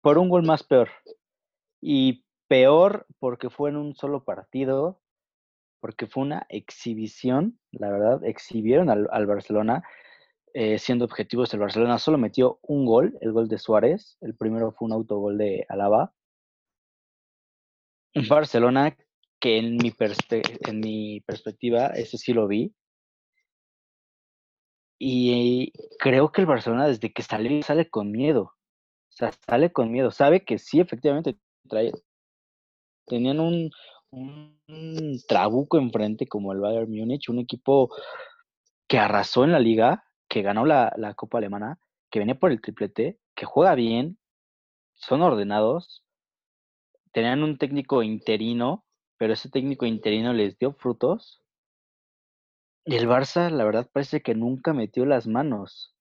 [0.00, 0.90] por un gol más peor.
[1.80, 5.00] Y peor porque fue en un solo partido,
[5.80, 9.82] porque fue una exhibición, la verdad, exhibieron al, Barcelona
[10.54, 14.16] eh, siendo objetivos, el Barcelona solo metió un gol, el gol de Suárez.
[14.20, 16.14] El primero fue un autogol de Alaba.
[18.28, 18.96] Barcelona
[19.40, 19.92] que en mi,
[20.30, 22.72] en mi perspectiva, ese sí lo vi.
[25.06, 28.42] Y creo que el Barcelona desde que salió sale con miedo.
[28.44, 30.10] O sea, sale con miedo.
[30.10, 31.36] Sabe que sí, efectivamente,
[31.68, 31.92] trae,
[33.06, 33.70] tenían un,
[34.10, 37.94] un trabuco enfrente como el Bayern Múnich, un equipo
[38.88, 41.78] que arrasó en la liga, que ganó la, Copa Alemana,
[42.10, 44.16] que viene por el triplete, que juega bien,
[44.94, 46.02] son ordenados,
[47.12, 48.86] tenían un técnico interino,
[49.18, 51.43] pero ese técnico interino les dio frutos.
[52.86, 55.94] Y el Barça, la verdad, parece que nunca metió las manos.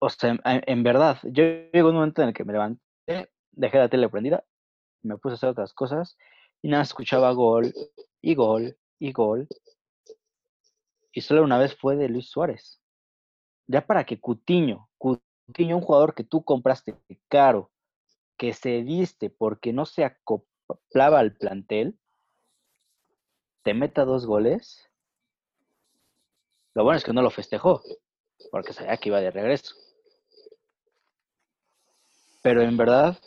[0.00, 3.88] O sea, en, verdad, yo llegó un momento en el que me levanté, dejé la
[3.88, 4.44] tele prendida,
[5.02, 6.16] me puse a hacer otras cosas
[6.60, 7.72] y nada, escuchaba gol
[8.20, 9.48] y gol y gol
[11.12, 12.80] y solo una vez fue de Luis Suárez.
[13.66, 16.96] Ya para que Cutiño, Cutiño, un jugador que tú compraste
[17.28, 17.70] caro,
[18.36, 21.98] que se viste porque no se acoplaba al plantel,
[23.62, 24.90] te meta dos goles.
[26.74, 27.82] Lo bueno es que no lo festejó,
[28.50, 29.74] porque sabía que iba de regreso.
[32.42, 33.18] Pero en verdad,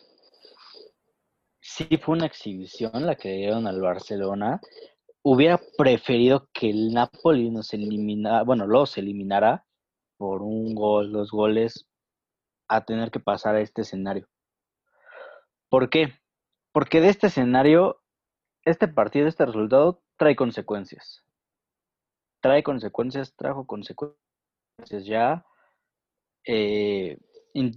[1.62, 4.60] sí fue una exhibición la que dieron al Barcelona
[5.26, 9.66] hubiera preferido que el Napoli nos eliminara, bueno, los eliminara
[10.18, 11.88] por un gol, dos goles,
[12.68, 14.28] a tener que pasar a este escenario.
[15.68, 16.14] ¿Por qué?
[16.72, 18.04] Porque de este escenario,
[18.66, 21.25] este partido, este resultado trae consecuencias.
[22.46, 24.16] Trae consecuencias, trajo consecuencias
[25.04, 25.44] ya.
[26.46, 27.18] Eh,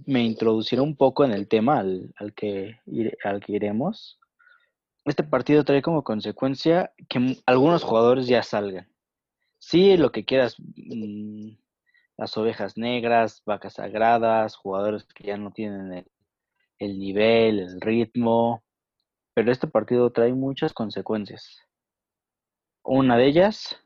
[0.05, 2.79] me introduciré un poco en el tema al, que,
[3.23, 4.19] al que iremos
[5.05, 8.87] este partido trae como consecuencia que algunos jugadores ya salgan.
[9.57, 11.51] Sí, lo que quieras, mm,
[12.17, 16.11] las ovejas negras, vacas sagradas, jugadores que ya no tienen el,
[16.77, 18.63] el nivel, el ritmo,
[19.33, 21.59] pero este partido trae muchas consecuencias.
[22.83, 23.77] Una de ellas,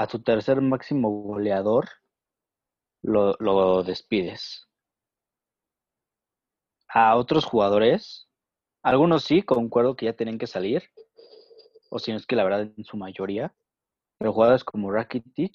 [0.00, 1.84] a tu tercer máximo goleador
[3.02, 4.66] lo, lo despides.
[6.88, 8.26] A otros jugadores
[8.82, 10.84] algunos sí, concuerdo que ya tienen que salir,
[11.90, 13.54] o si no es que la verdad en su mayoría,
[14.16, 15.52] pero jugadores como Rakitic,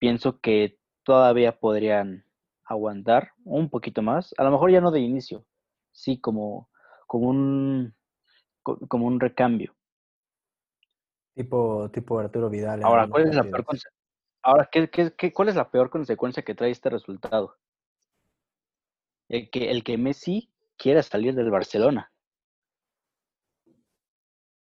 [0.00, 2.24] pienso que todavía podrían
[2.64, 5.46] aguantar un poquito más, a lo mejor ya no de inicio,
[5.92, 6.68] sí como,
[7.06, 7.94] como un
[8.64, 9.76] como un recambio.
[11.34, 12.82] Tipo, tipo Arturo Vidal.
[12.82, 13.64] Ahora, ¿cuál es la peor
[14.42, 17.56] Ahora, ¿qué, qué, cuál es la peor consecuencia que trae este resultado?
[19.32, 22.12] el que, el que Messi quiera salir del Barcelona.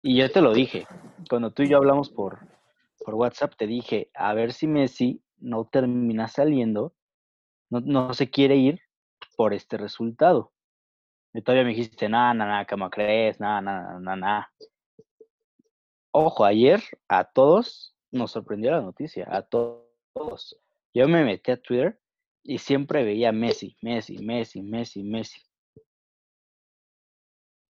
[0.03, 0.87] Y yo te lo dije,
[1.31, 2.40] cuando tú y yo hablamos por,
[3.05, 6.94] por WhatsApp, te dije, a ver si Messi no termina saliendo,
[7.71, 8.81] no, no se quiere ir
[9.37, 10.53] por este resultado.
[11.35, 13.38] Y todavía me dijiste, nada, nada, nada, ¿cómo crees?
[13.38, 14.53] Nada, nada, nada, nada.
[16.11, 20.59] Ojo, ayer a todos nos sorprendió la noticia, a todos.
[20.94, 22.01] Yo me metí a Twitter
[22.42, 25.42] y siempre veía Messi, Messi, Messi, Messi, Messi.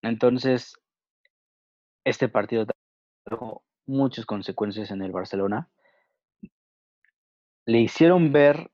[0.02, 0.74] Entonces,
[2.04, 2.66] este partido
[3.24, 5.68] tuvo muchas consecuencias en el Barcelona.
[7.66, 8.70] Le hicieron ver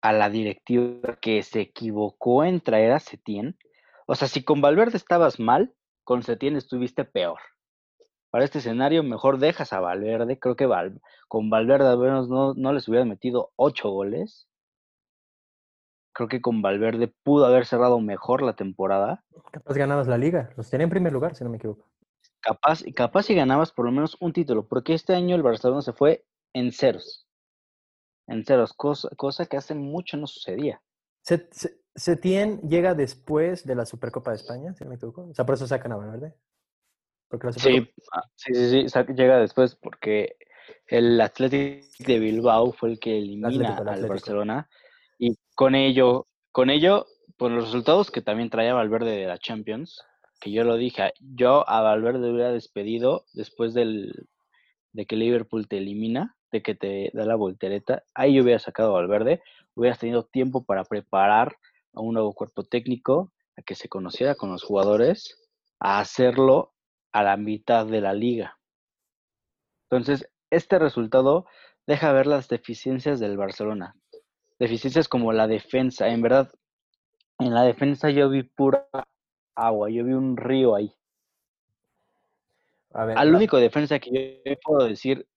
[0.00, 3.58] a la directiva que se equivocó en traer a Setién.
[4.06, 7.40] O sea, si con Valverde estabas mal, con Setién estuviste peor.
[8.30, 10.38] Para este escenario, mejor dejas a Valverde.
[10.38, 10.68] Creo que
[11.28, 14.48] con Valverde al menos no, no les hubiera metido ocho goles.
[16.12, 19.24] Creo que con Valverde pudo haber cerrado mejor la temporada.
[19.50, 20.50] Capaz ganabas la liga.
[20.56, 21.86] Los tenía en primer lugar, si no me equivoco.
[22.40, 25.92] Capaz, capaz si ganabas por lo menos un título, porque este año el Barcelona se
[25.92, 27.26] fue en ceros
[28.30, 30.80] en ceros, cosa, cosa que hace mucho no sucedía.
[31.94, 35.26] Setien llega después de la Supercopa de España, si no me equivoco.
[35.28, 36.34] O sea, por eso sacan a Valverde.
[37.30, 40.36] Porque ah, sí, sí, sí, llega después porque
[40.88, 44.68] el Athletic de Bilbao fue el que elimina al Barcelona
[45.16, 50.02] y con ello, con ello, por los resultados que también traía Valverde de la Champions,
[50.40, 54.26] que yo lo dije, yo a Valverde hubiera despedido después del,
[54.92, 58.96] de que Liverpool te elimina, de que te da la voltereta, ahí yo hubiera sacado
[58.96, 59.40] al verde,
[59.74, 61.56] hubieras tenido tiempo para preparar
[61.92, 66.69] a un nuevo cuerpo técnico, a que se conociera con los jugadores, a hacerlo
[67.12, 68.58] a la mitad de la liga.
[69.90, 71.46] Entonces, este resultado
[71.86, 73.96] deja ver las deficiencias del Barcelona.
[74.58, 76.08] Deficiencias como la defensa.
[76.08, 76.52] En verdad,
[77.38, 78.88] en la defensa yo vi pura
[79.54, 80.94] agua, yo vi un río ahí.
[82.92, 85.28] Al único defensa que yo puedo decir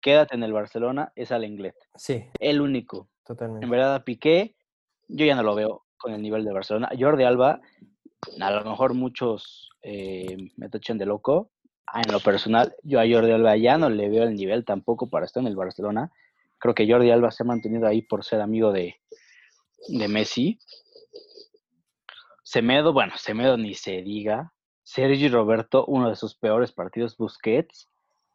[0.00, 1.74] quédate en el Barcelona es al inglés.
[1.94, 2.24] Sí.
[2.38, 3.08] El único.
[3.24, 3.64] Totalmente.
[3.64, 4.56] En verdad, a Piqué,
[5.08, 6.90] yo ya no lo veo con el nivel de Barcelona.
[6.98, 7.60] Jordi Alba,
[8.40, 11.50] a lo mejor muchos eh, me tachan de loco.
[11.86, 15.08] Ah, en lo personal, yo a Jordi Alba ya no le veo el nivel tampoco
[15.08, 16.12] para estar en el Barcelona.
[16.58, 18.96] Creo que Jordi Alba se ha mantenido ahí por ser amigo de,
[19.88, 20.58] de Messi.
[22.44, 24.52] Semedo, bueno, Semedo ni se diga.
[24.82, 27.88] Sergi Roberto, uno de sus peores partidos, Busquets.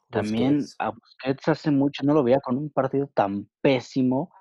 [0.09, 4.31] También a Busquets hace mucho no lo veía con un partido tan pésimo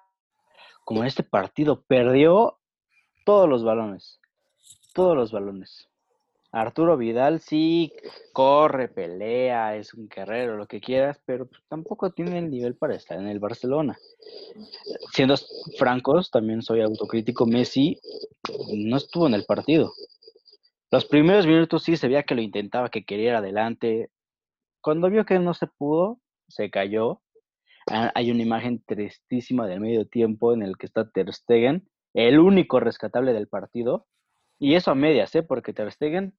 [0.85, 1.83] como este partido.
[1.83, 2.61] Perdió
[3.25, 4.21] todos los balones.
[4.95, 5.91] Todos los balones.
[6.51, 7.93] Arturo Vidal sí
[8.33, 12.95] corre, pelea, es un guerrero, lo que quieras, pero pues, tampoco tiene el nivel para
[12.95, 13.99] estar en el Barcelona.
[15.13, 15.35] Siendo
[15.77, 17.99] francos, también soy autocrítico, Messi
[18.73, 19.93] no estuvo en el partido.
[20.93, 24.11] Los primeros minutos sí se veía que lo intentaba, que quería ir adelante,
[24.81, 27.23] cuando vio que no se pudo, se cayó.
[27.91, 32.39] Ah, hay una imagen tristísima del medio tiempo en el que está Ter Stegen, el
[32.39, 34.07] único rescatable del partido.
[34.59, 35.43] Y eso a medias, ¿eh?
[35.43, 36.37] Porque Ter Stegen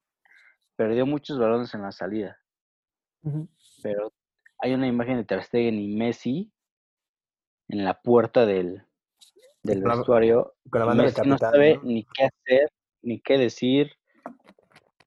[0.76, 2.40] perdió muchos balones en la salida.
[3.82, 4.14] Pero
[4.60, 6.52] hay una imagen de Ter Stegen y Messi
[7.68, 8.84] en la puerta del,
[9.64, 10.56] del vestuario.
[10.96, 13.92] Messi no sabe ni qué hacer, ni qué decir.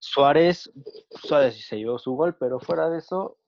[0.00, 0.70] Suárez,
[1.10, 3.38] Suárez se llevó su gol, pero fuera de eso,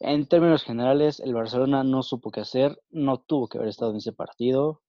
[0.00, 3.98] en términos generales, el Barcelona no supo qué hacer, no tuvo que haber estado en
[3.98, 4.82] ese partido.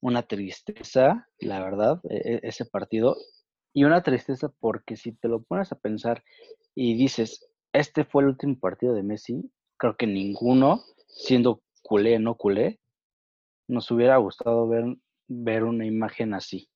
[0.00, 3.16] Una tristeza, la verdad, e, e, ese partido.
[3.72, 6.24] Y una tristeza porque si te lo pones a pensar
[6.74, 12.36] y dices, este fue el último partido de Messi, creo que ninguno, siendo culé no
[12.36, 12.80] culé,
[13.68, 14.84] nos hubiera gustado ver,
[15.28, 16.68] ver una imagen así.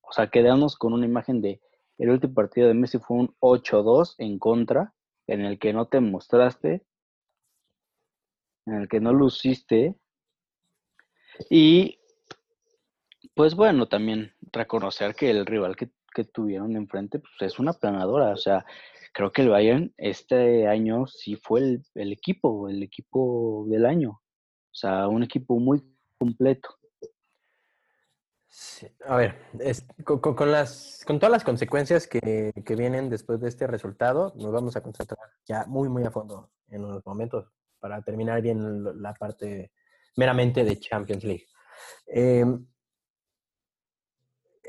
[0.00, 1.60] O sea, quedamos con una imagen de
[2.00, 4.94] el último partido de Messi fue un 8-2 en contra,
[5.26, 6.82] en el que no te mostraste,
[8.64, 9.96] en el que no luciste.
[11.50, 11.99] Y
[13.40, 15.88] pues bueno, también reconocer que el rival que,
[16.24, 18.34] tuvieron enfrente pues, es una planadora.
[18.34, 18.66] O sea,
[19.14, 24.10] creo que el Bayern este año sí fue el, el equipo, el equipo del año.
[24.10, 25.82] O sea, un equipo muy
[26.18, 26.68] completo
[29.06, 29.36] a ver,
[30.04, 34.82] con, las, con todas las consecuencias que, vienen después de este resultado, nos vamos a
[34.82, 39.72] concentrar ya muy, muy a fondo en unos momentos para terminar bien la parte
[40.16, 41.46] meramente de Champions League.
[42.06, 42.66] Em,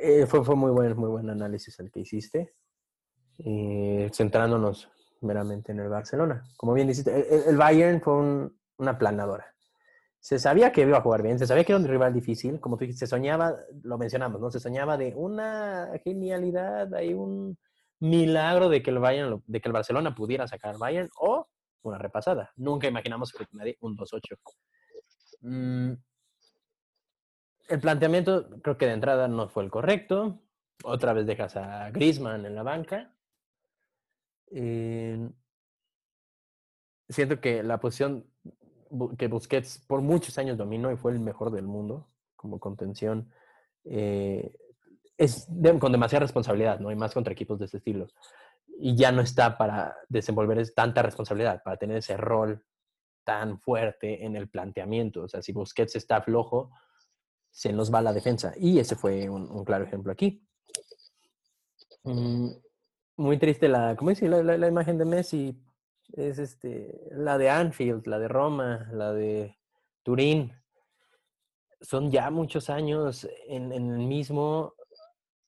[0.01, 2.53] eh, fue, fue muy buen, muy buen análisis el que hiciste,
[3.39, 4.89] eh, centrándonos
[5.21, 6.43] meramente en el Barcelona.
[6.57, 9.51] Como bien dijiste, el, Bayern fue una planadora
[10.21, 12.77] se sabía que iba a jugar bien, se sabía que era un rival difícil, como
[12.77, 14.51] tú dijiste, se soñaba, lo mencionamos, ¿no?
[14.51, 17.57] Se soñaba de una genialidad, hay un
[17.99, 21.47] milagro de que el Bayern, de que el Barcelona pudiera sacar Bayern o
[21.81, 22.51] una repasada.
[22.55, 24.37] Nunca imaginamos que nadie un 2-8.
[25.41, 25.93] Mm,
[27.71, 30.41] el planteamiento creo que de entrada no fue el correcto.
[30.83, 33.15] Otra vez dejas a Griezmann en la banca.
[34.51, 35.29] Eh,
[37.07, 38.25] siento que la posición
[39.17, 43.31] que Busquets por muchos años dominó y fue el mejor del mundo como contención,
[43.85, 44.51] eh,
[45.17, 45.47] es
[45.79, 46.89] con demasiada responsabilidad, ¿no?
[46.89, 48.07] hay más contra equipos de este estilo.
[48.79, 52.65] Y ya no está para desenvolver tanta responsabilidad, para tener ese rol
[53.23, 55.23] tan fuerte en el planteamiento.
[55.23, 56.71] O sea, si Busquets está flojo,
[57.51, 58.53] se nos va la defensa.
[58.57, 60.47] Y ese fue un, claro ejemplo aquí.
[62.03, 62.49] Mm,
[63.17, 64.27] muy triste la, ¿cómo dice?
[64.27, 65.61] La, la, imagen de Messi
[66.13, 69.57] es este, la de Anfield, la de Roma, la de
[70.03, 70.53] Turín.
[71.81, 74.73] Son ya muchos años en, en el mismo,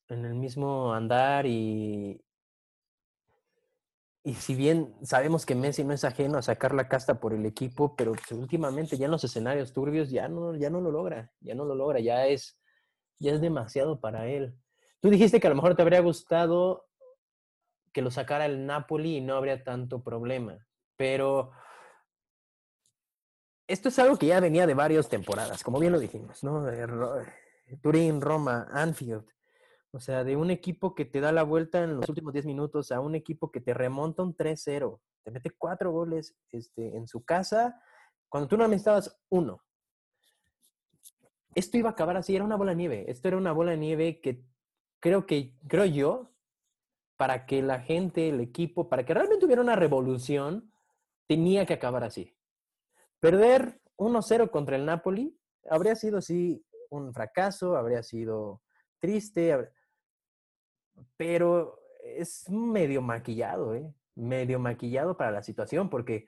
[0.10, 2.23] en el mismo andar y,
[4.24, 7.46] y si bien sabemos que Messi no es ajeno a sacar la casta por el
[7.46, 11.34] equipo, pero pues, últimamente ya en los escenarios turbios ya no, ya no lo logra,
[11.42, 12.58] ya no lo logra, ya es,
[13.20, 14.56] ya es demasiado para él.
[15.02, 16.88] Tú dijiste que a lo mejor te habría gustado
[17.92, 20.66] que lo sacara el Napoli y no habría tanto problema,
[20.96, 21.52] pero
[23.68, 26.66] esto es algo que ya venía de varias temporadas, como bien lo dijimos, ¿no?
[27.82, 29.33] Turín, Roma, Anfield.
[29.96, 32.92] O sea, de un equipo que te da la vuelta en los últimos 10 minutos
[32.92, 37.24] a un equipo que te remonta un 3-0, te mete cuatro goles este, en su
[37.24, 37.80] casa,
[38.28, 39.62] cuando tú no necesitabas uno.
[41.54, 43.06] Esto iba a acabar así, era una bola de nieve.
[43.08, 44.44] Esto era una bola de nieve que
[45.00, 46.34] creo que, creo yo,
[47.16, 50.74] para que la gente, el equipo, para que realmente hubiera una revolución,
[51.28, 52.36] tenía que acabar así.
[53.20, 55.38] Perder 1-0 contra el Napoli
[55.70, 58.64] habría sido, sí, un fracaso, habría sido
[59.00, 59.70] triste,
[61.18, 63.94] pero es medio maquillado, ¿eh?
[64.16, 66.28] Medio maquillado para la situación, porque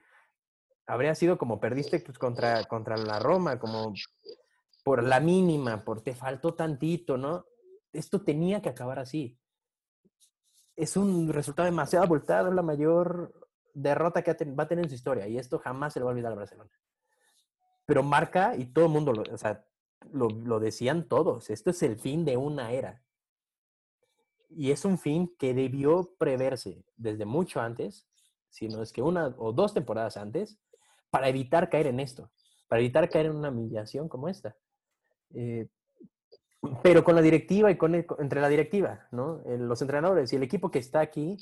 [0.88, 3.94] habría sido como perdiste pues, contra, contra la Roma, como
[4.84, 7.46] por la mínima, por te faltó tantito, ¿no?
[7.92, 9.38] Esto tenía que acabar así.
[10.76, 13.34] Es un resultado demasiado abultado, la mayor
[13.74, 16.14] derrota que va a tener en su historia, y esto jamás se le va a
[16.14, 16.72] olvidar a Barcelona.
[17.86, 19.66] Pero marca, y todo el mundo, lo, o sea,
[20.12, 23.05] lo, lo decían todos, esto es el fin de una era
[24.56, 28.08] y es un fin que debió preverse desde mucho antes,
[28.50, 30.58] si no es que una o dos temporadas antes,
[31.10, 32.32] para evitar caer en esto,
[32.68, 34.56] para evitar caer en una humillación como esta.
[35.34, 35.68] Eh,
[36.82, 39.44] pero con la directiva y con entre la directiva, ¿no?
[39.46, 41.38] los entrenadores y el equipo que está aquí,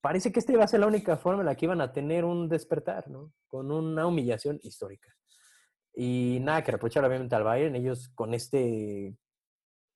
[0.00, 2.24] parece que esta iba a ser la única forma en la que iban a tener
[2.24, 3.06] un despertar.
[3.46, 5.14] Con una humillación histórica.
[5.94, 9.16] Y nada que reprochar obviamente al Bayern, ellos con este,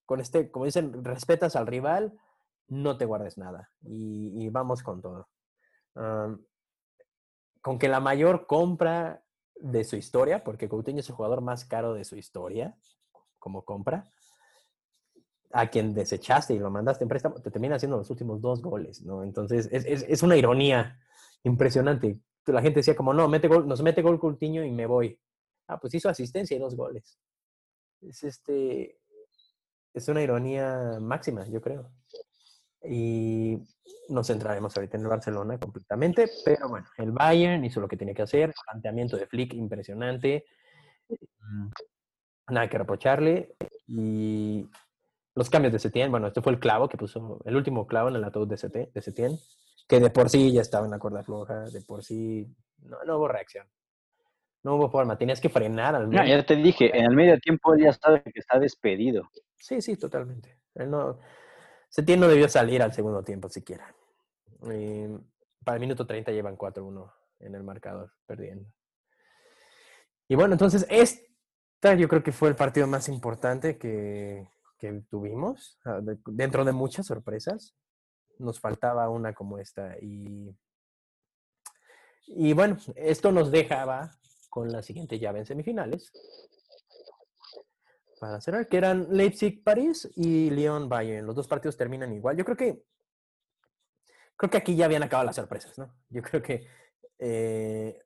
[0.04, 2.18] con este, como dicen, respetas al rival,
[2.68, 5.28] no te guardes nada y, vamos con todo.
[5.94, 9.22] con que la mayor compra
[9.56, 12.76] de su historia, porque Coutinho es el jugador más caro de su historia
[13.38, 14.10] como compra,
[15.52, 19.02] a quien desechaste y lo mandaste en préstamo, te termina haciendo los últimos dos goles,
[19.02, 19.22] ¿no?
[19.22, 20.98] Entonces, es, es, una ironía
[21.44, 22.20] impresionante.
[22.46, 25.18] La gente decía como, no, mete gol, nos mete gol Coutinho y me voy.
[25.68, 27.18] Ah, pues hizo asistencia y dos goles.
[28.02, 28.98] Es este,
[29.94, 31.90] es una ironía máxima, yo creo
[32.82, 33.58] y
[34.08, 38.14] nos centraremos ahorita en el Barcelona completamente, pero bueno, el Bayern hizo lo que tenía
[38.14, 40.44] que hacer, planteamiento de Flick impresionante,
[42.48, 43.56] nada que reprocharle
[43.86, 44.68] y
[45.34, 48.16] los cambios de Setien, bueno, este fue el clavo que puso, el último clavo en
[48.16, 49.38] el ataúd de, Setien,
[49.86, 52.46] que de por sí ya estaba en la cuerda floja, de por sí
[52.78, 53.66] no, no hubo reacción.
[54.62, 56.26] No hubo forma, tenías que frenar al medio.
[56.26, 59.30] ya te dije, en el medio tiempo él ya sabe que está despedido.
[59.54, 60.58] Sí, sí, totalmente.
[60.74, 61.20] Él no,
[61.96, 63.96] Setién no debió salir al segundo tiempo siquiera.
[64.60, 68.70] para el minuto 30 llevan 4-1 en el marcador, perdiendo.
[70.28, 74.46] Y bueno, entonces esta yo creo que fue el partido más importante que,
[75.08, 77.74] tuvimos, ah, dentro de muchas sorpresas.
[78.38, 79.96] Nos faltaba una como esta.
[79.98, 80.54] Y,
[82.26, 84.10] y bueno, esto nos dejaba
[84.50, 86.12] con la siguiente llave en semifinales,
[88.18, 91.26] para cerrar, que eran Leipzig-París y Lyon-Bayern.
[91.26, 92.36] Los dos partidos terminan igual.
[92.36, 92.82] Yo creo que
[94.36, 95.94] creo que aquí ya habían acabado las sorpresas, ¿no?
[96.10, 96.66] Yo creo que
[97.18, 98.02] eh,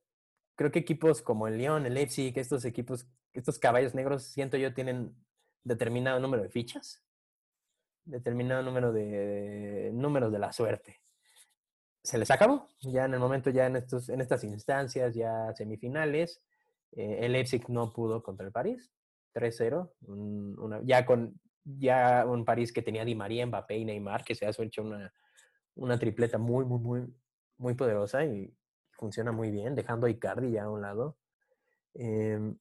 [0.54, 4.72] creo que equipos como el Lyon, el Leipzig, estos equipos, estos caballos negros, siento yo,
[4.72, 5.14] tienen
[5.64, 7.02] determinado número de fichas,
[8.04, 11.00] determinado número de números de la suerte.
[12.02, 16.42] Se les acabó, ya en el momento, ya en, estos, en estas instancias, ya semifinales,
[16.92, 18.90] eh, el Leipzig no pudo contra el París,
[19.32, 20.82] 3-0.
[20.84, 24.50] ya con ya un París que tenía Di María, Mbappé y Neymar, que se ha
[24.50, 25.12] hecho una,
[25.74, 27.14] una tripleta muy, muy, muy,
[27.58, 28.52] muy poderosa y
[28.92, 31.16] funciona muy bien, dejando a Icardi ya a un lado.
[31.94, 32.56] Em,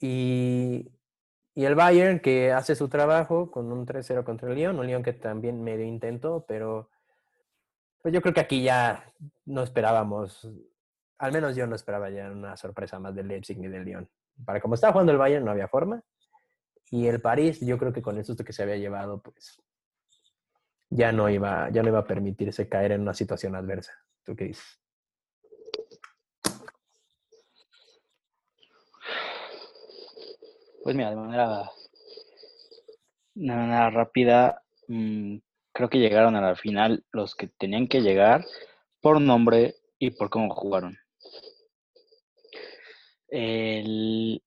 [0.00, 0.90] y,
[1.54, 5.02] y, el Bayern que hace su trabajo con un 3-0 contra el Lyon, un Lyon
[5.02, 6.90] que también medio intentó, pero
[8.02, 9.12] pues yo creo que aquí ya
[9.44, 10.48] no esperábamos
[11.18, 14.08] al menos yo no esperaba ya una sorpresa más del Leipzig ni del Lyon.
[14.44, 16.02] Para como estaba jugando el Bayern no había forma.
[16.90, 19.60] Y el París, yo creo que con el susto que se había llevado, pues
[20.90, 23.92] ya no iba, ya no iba a permitirse caer en una situación adversa.
[24.24, 24.80] ¿Tú qué dices?
[30.82, 31.70] Pues mira, de manera,
[33.34, 35.36] de manera rápida, mm,
[35.72, 38.46] creo que llegaron a la final los que tenían que llegar
[39.00, 40.96] por nombre y por cómo jugaron.
[43.28, 44.42] El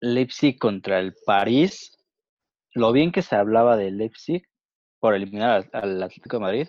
[0.00, 1.98] Leipzig contra el París,
[2.72, 4.42] lo bien que se hablaba de Leipzig
[4.98, 6.68] por eliminar al, Atlético de Madrid,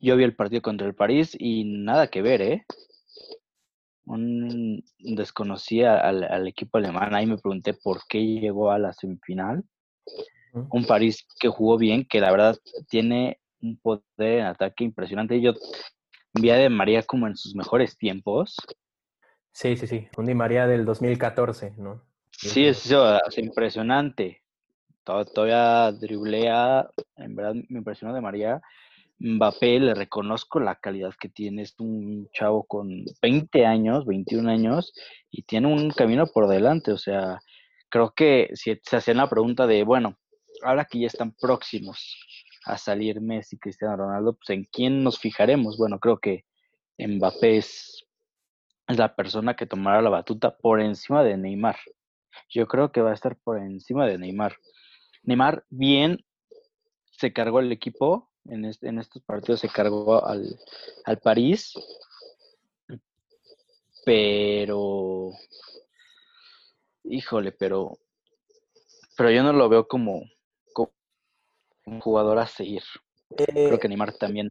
[0.00, 2.66] yo vi el partido contra el París y nada que ver, ¿eh?
[4.04, 9.64] Un, desconocía al, equipo alemán, ahí me pregunté por qué llegó a la semifinal.
[10.52, 12.58] Un París que jugó bien, que la verdad
[12.88, 15.40] tiene un poder en ataque impresionante.
[15.40, 15.54] Yo
[16.34, 18.56] vi a De María como en sus mejores tiempos.
[19.52, 20.08] Sí, sí, sí.
[20.16, 22.02] Un Di María del 2014, ¿no?
[22.30, 24.42] Sí, es, es impresionante.
[25.04, 28.60] Todavía driblea, en verdad me impresionó de María.
[29.18, 31.62] Mbappé, le reconozco la calidad que tiene.
[31.62, 34.92] Es un chavo con 20 años, 21 años,
[35.30, 36.92] y tiene un camino por delante.
[36.92, 37.40] O sea,
[37.88, 40.18] creo que si se hacían la pregunta de, bueno,
[40.62, 42.18] ahora que ya están próximos
[42.64, 45.76] a salir Messi y Cristiano Ronaldo, pues en quién nos fijaremos.
[45.78, 46.44] Bueno, creo que
[46.98, 48.04] Mbappé es
[48.96, 51.76] la persona que tomará la batuta por encima de Neymar.
[52.48, 54.56] Yo creo que va a estar por encima de Neymar.
[55.22, 56.24] Neymar bien
[57.10, 60.58] se cargó el equipo, en, en estos partidos se cargó al,
[61.04, 61.74] al París,
[64.04, 65.30] pero,
[67.04, 67.98] híjole, pero,
[69.16, 70.24] pero yo no lo veo como,
[71.84, 72.82] un jugador a seguir.
[73.36, 74.50] Creo que eh, Neymar también.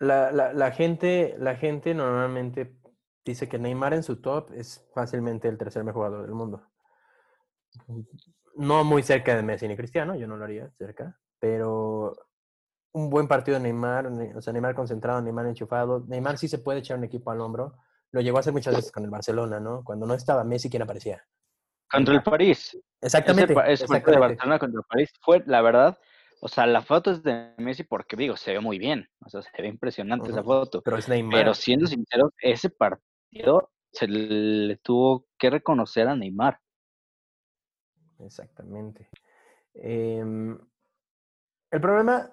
[0.00, 2.76] La, la, la, gente, la gente normalmente
[3.24, 6.66] dice que Neymar en su top es fácilmente el tercer mejor jugador del mundo
[8.56, 12.14] no muy cerca de Messi ni Cristiano, yo no lo haría cerca, pero
[12.92, 16.04] un buen partido de Neymar, o sea, Neymar concentrado, Neymar enchufado.
[16.08, 17.76] Neymar sí se puede echar un equipo al hombro.
[18.10, 19.84] Lo llegó a hacer muchas veces con el Barcelona, ¿no?
[19.84, 21.24] Cuando no estaba Messi, ¿quién aparecía?
[21.88, 22.76] Contra el París.
[23.00, 23.54] Exactamente.
[23.68, 25.98] Ese, de Barcelona contra el París fue, la verdad,
[26.42, 29.06] o sea, la foto es de Messi porque, digo, se ve muy bien.
[29.24, 30.80] O sea, se ve impresionante esa foto.
[30.82, 31.38] Pero es Neymar.
[31.38, 36.58] Pero siendo sincero, ese partido se le tuvo que reconocer a Neymar.
[38.20, 39.10] Exactamente.
[39.74, 40.58] Em,
[41.70, 42.32] el problema,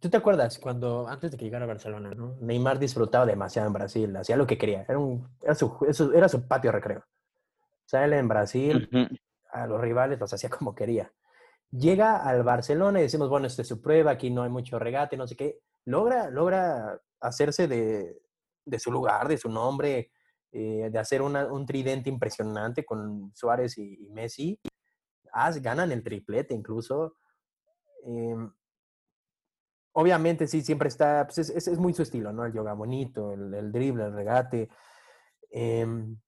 [0.00, 2.36] tú te acuerdas cuando antes de que llegara a Barcelona, ¿no?
[2.40, 6.46] Neymar disfrutaba demasiado en Brasil, hacía lo que quería, era, un, era, su, era su
[6.46, 6.98] patio recreo.
[6.98, 8.88] O sea, él en Brasil,
[9.50, 11.10] a los rivales los hacía como quería.
[11.70, 15.16] Llega al Barcelona y decimos, bueno, esta es su prueba, aquí no hay mucho regate,
[15.16, 15.60] no sé qué.
[15.84, 18.20] Logra, logra hacerse de,
[18.64, 20.10] de su lugar, de su nombre,
[20.52, 24.58] eh, de hacer un tridente impresionante con Suárez y Messi
[25.60, 27.16] ganan el triplete incluso.
[28.04, 28.50] Em,
[29.92, 32.44] obviamente sí, siempre está, pues es, muy su estilo, ¿no?
[32.44, 34.68] El yoga bonito, el, el drible, el regate.
[35.50, 36.18] Em,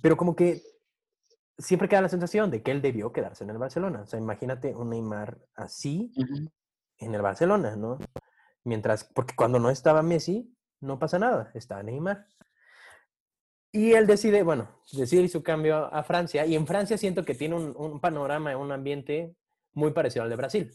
[0.00, 0.62] pero como que
[1.58, 4.02] siempre queda la sensación de que él debió quedarse en el Barcelona.
[4.02, 6.12] O sea, imagínate un Neymar así
[6.98, 7.98] en el Barcelona, ¿no?
[8.64, 12.26] Mientras, porque cuando no estaba Messi, no pasa nada, está Neymar.
[13.72, 16.46] Y él decide, bueno, decide su cambio a Francia.
[16.46, 19.34] Y en Francia siento que tiene un, un panorama, un ambiente
[19.72, 20.72] muy parecido al de Brasil.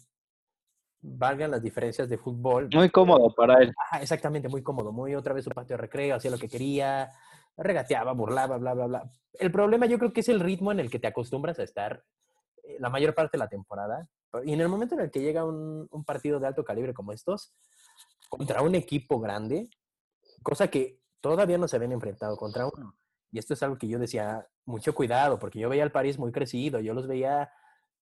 [1.02, 2.70] Valgan las diferencias de fútbol.
[2.74, 3.74] Muy cómodo para él.
[4.02, 4.92] exactamente, muy cómodo.
[4.92, 7.12] Muy otra vez su patio de recreo, hacía lo que quería,
[7.58, 9.12] regateaba, burlaba, bla, bla, bla.
[9.34, 12.04] El problema yo creo que es el ritmo en el que te acostumbras a estar
[12.64, 14.10] eh, la mayor parte de la temporada.
[14.46, 17.54] Y en el momento en el que llega un, partido de alto calibre como estos,
[18.30, 19.70] contra un equipo grande,
[20.42, 22.96] cosa que todavía no se habían enfrentado contra uno.
[23.32, 26.32] Y esto es algo que yo decía, mucho cuidado, porque yo veía al París muy
[26.32, 27.52] crecido, yo los veía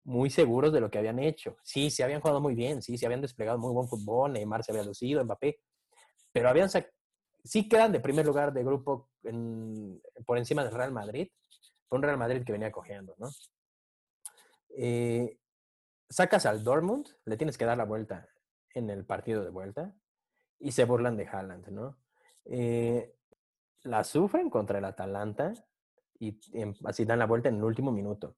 [0.04, 1.58] muy seguros de lo que habían hecho.
[1.64, 4.72] Sí, se habían jugado muy bien, sí, se habían desplegado muy buen fútbol, Neymar se
[4.72, 5.60] había lucido, Mbappé,
[6.32, 6.70] pero habían
[7.44, 9.10] sí quedan de primer lugar de grupo
[10.26, 11.30] por encima del Real Madrid,
[11.88, 13.30] fue un Real Madrid que venía cojeando, ¿no?
[14.70, 15.38] Eh,
[16.10, 18.28] sacas al Dortmund, le tienes que dar la vuelta
[18.74, 19.94] en el partido de vuelta
[20.60, 21.98] y se burlan de Haaland, ¿no?
[22.46, 23.14] Eh,
[23.84, 25.54] la sufren contra el Atalanta
[26.20, 28.38] y em, así dan la vuelta en el último minuto.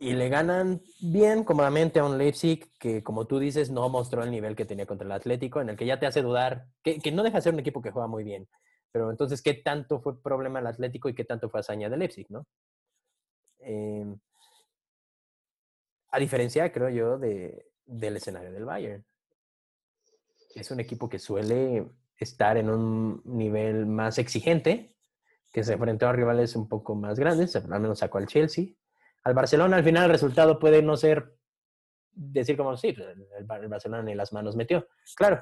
[0.00, 4.30] Y le ganan bien, cómodamente a un Leipzig que, como tú dices, no mostró el
[4.30, 7.24] nivel que tenía contra el Atlético, en el que ya te hace dudar, que, no
[7.24, 8.48] deja de ser un equipo que juega muy bien.
[8.92, 12.26] Pero entonces, ¿qué tanto fue problema el Atlético y qué tanto fue hazaña de Leipzig,
[12.30, 12.46] no?
[13.58, 14.16] Em,
[16.10, 19.04] a diferencia, creo yo, de, del escenario del Bayern.
[20.54, 21.86] Es un equipo que suele
[22.16, 24.96] estar en un nivel más exigente,
[25.52, 28.66] que se enfrentó a rivales un poco más grandes, al menos sacó al Chelsea.
[29.28, 31.36] Al Barcelona al final el resultado puede no ser
[32.10, 35.38] decir como sí, pues, el, Barcelona ni las manos metió, claro,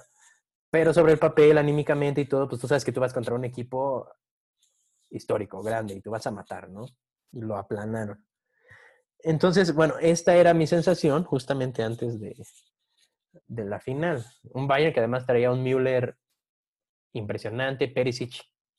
[0.71, 3.45] pero sobre el papel, anímicamente y todo, pues tú sabes que tú vas contra un
[3.45, 4.11] equipo
[5.11, 6.85] histórico, grande, y tú vas a matar, ¿no?
[7.31, 8.27] Y lo aplanaron.
[9.21, 12.35] Entonces, bueno, esta era mi sensación justamente antes de,
[13.47, 14.27] de la final.
[14.51, 16.19] Un Bayern que además traía un Müller
[17.13, 18.35] impresionante, Perisic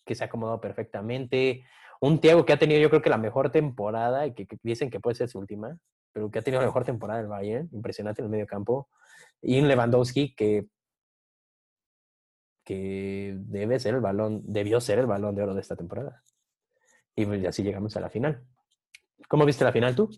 [0.05, 1.63] que se ha acomodado perfectamente,
[2.01, 4.99] un Thiago que ha tenido yo creo que la mejor temporada y que, dicen que
[4.99, 5.77] puede ser su última,
[6.13, 8.89] pero que ha tenido la mejor temporada del Bayern, impresionante en el medio campo,
[9.41, 10.67] y un Lewandowski que
[12.67, 16.21] que debe ser el balón, debió ser el balón de oro de esta temporada.
[17.15, 18.43] Y pues así llegamos a la final.
[19.29, 20.09] ¿Cómo viste la final tú?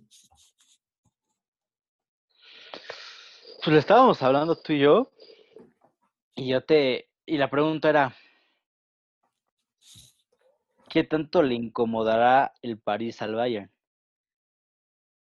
[3.64, 5.12] Pues le estábamos hablando tú y yo,
[6.34, 8.16] y yo te, y la pregunta era,
[10.90, 13.72] ¿qué tanto le incomodará el París al Bayern?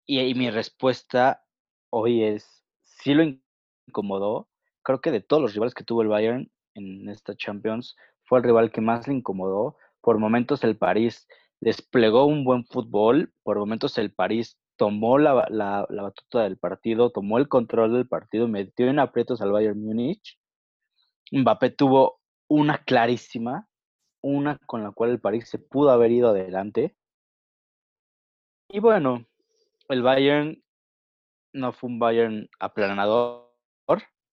[0.05, 1.45] Y, mi respuesta
[1.91, 3.23] hoy es, sí lo
[3.87, 4.49] incomodó.
[4.81, 8.43] Creo que de todos los rivales que tuvo el Bayern en esta Champions, fue el
[8.43, 9.77] rival que más le incomodó.
[10.01, 11.27] Por momentos el París
[11.59, 17.11] desplegó un buen fútbol, por momentos el París tomó la, la, la batuta del partido,
[17.11, 20.39] tomó el control del partido, metió en aprietos al Bayern Múnich.
[21.31, 23.68] Mbappé tuvo una clarísima,
[24.21, 26.95] una con la cual el París se pudo haber ido adelante.
[28.69, 29.25] Y bueno,
[29.87, 30.63] el Bayern
[31.53, 33.49] no fue un Bayern aplanador,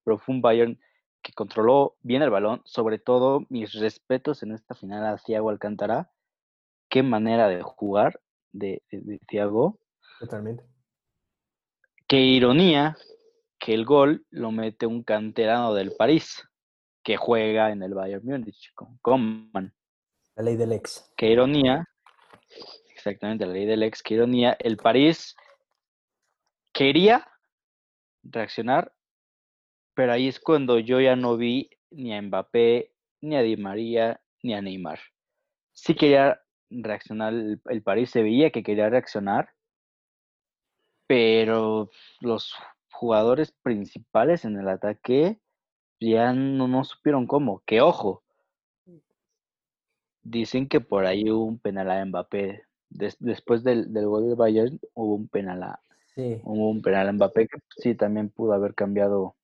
[0.04, 0.78] pero fue un Bayern
[1.22, 2.62] que controló bien el balón.
[2.64, 6.10] Sobre todo, mis respetos en esta final a Thiago Alcántara.
[6.88, 8.20] Qué manera de jugar
[8.52, 9.80] de, de, Thiago.
[10.20, 10.64] Totalmente.
[12.06, 12.96] Qué ironía
[13.58, 16.46] que el gol lo mete un canterano del París
[17.02, 19.74] que juega en el Bayern Múnich con Coman.
[20.36, 21.10] La ley del ex.
[21.16, 21.88] Qué ironía,
[22.94, 24.54] exactamente, la ley del ex, qué ironía.
[24.60, 25.34] El París
[26.74, 27.26] quería
[28.22, 28.92] reaccionar,
[29.94, 34.20] pero ahí es cuando yo ya no vi ni a Mbappé, ni a Di María,
[34.42, 35.00] ni a Neymar.
[35.72, 39.54] Sí quería reaccionar, el, París se veía que quería reaccionar,
[41.06, 42.54] pero los
[42.90, 45.40] jugadores principales en el ataque
[45.98, 47.62] ya no, no supieron cómo.
[47.64, 48.25] Que ojo,
[50.30, 52.62] dicen que por ahí hubo un penal a Mbappé.
[52.88, 55.80] después del, gol del Bayern hubo un penal a,
[56.16, 59.36] hubo un penal a Mbappé que sí también pudo haber cambiado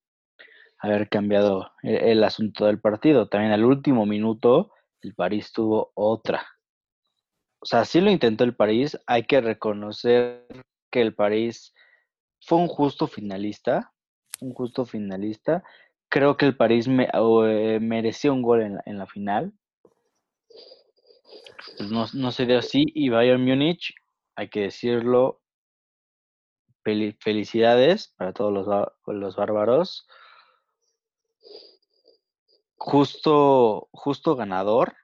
[0.78, 3.28] haber cambiado el, el, asunto del partido.
[3.28, 6.45] También al último minuto el París tuvo otra.
[7.61, 8.99] O sea, sí lo intentó el París.
[9.07, 10.45] Hay que reconocer
[10.91, 11.72] que el París
[12.41, 13.93] fue un justo finalista,
[14.41, 15.62] un justo finalista
[16.12, 19.55] creo que el París me, eh, mereció un gol en la, final.
[21.78, 22.85] Pues no, no se dio así.
[22.95, 23.95] Y Bayern Múnich,
[24.37, 25.41] hay que decirlo,
[26.83, 28.66] felicidades para todos los,
[29.07, 30.09] los bárbaros.
[32.76, 34.95] Justo, justo ganador,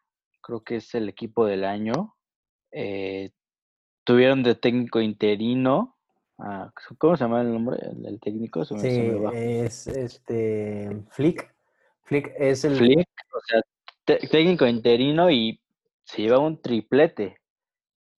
[0.41, 2.16] creo que es el equipo del año.
[2.72, 3.31] Eh,
[4.05, 5.99] tuvieron de técnico interino
[6.39, 8.64] Ah, ¿Cómo se llama el nombre del técnico?
[8.64, 8.76] sí,
[9.35, 11.53] es este Flick.
[12.05, 12.76] Flick es el.
[12.76, 13.61] Flick, o sea,
[14.31, 15.61] técnico interino y
[16.09, 17.39] se lleva un triplete.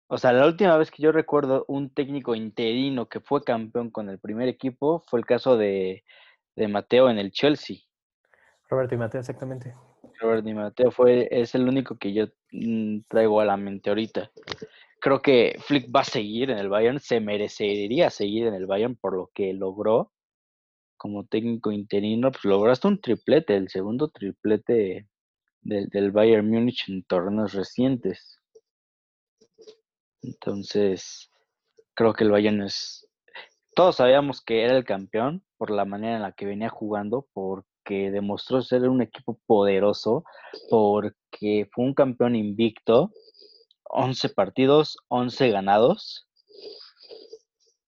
[0.08, 4.10] O sea, la última vez que yo recuerdo un técnico interino que fue campeón con
[4.10, 6.04] el primer equipo fue el caso de,
[6.56, 7.78] de Mateo en el Chelsea.
[8.70, 9.76] Roberto y Mateo, exactamente.
[10.20, 14.32] Roberto y Mateo fue, es el único que yo mm, traigo a la mente ahorita
[15.00, 18.96] creo que Flick va a seguir en el Bayern, se merecería seguir en el Bayern
[18.96, 20.12] por lo que logró
[20.98, 25.08] como técnico interino, pues lograste un triplete, el segundo triplete
[25.62, 28.40] del, Bayern Múnich en torneos recientes.
[30.22, 31.32] Entonces,
[31.94, 33.08] creo que el Bayern es...
[33.76, 38.12] Todos sabíamos que era el campeón por la manera en la que venía jugando, porque
[38.12, 40.24] demostró ser un equipo poderoso,
[40.70, 43.12] porque fue un campeón invicto
[43.90, 46.28] 11 partidos, 11 ganados.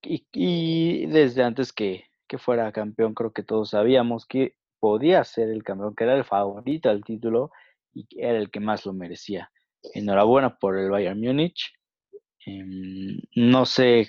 [0.01, 2.05] Y, desde antes que,
[2.39, 6.89] fuera campeón, creo que todos sabíamos que podía ser el campeón, que era el favorito
[6.89, 7.51] al título
[7.93, 9.51] y era el que más lo merecía.
[9.93, 11.73] Enhorabuena por el Bayern Múnich.
[12.45, 14.07] Em, no sé,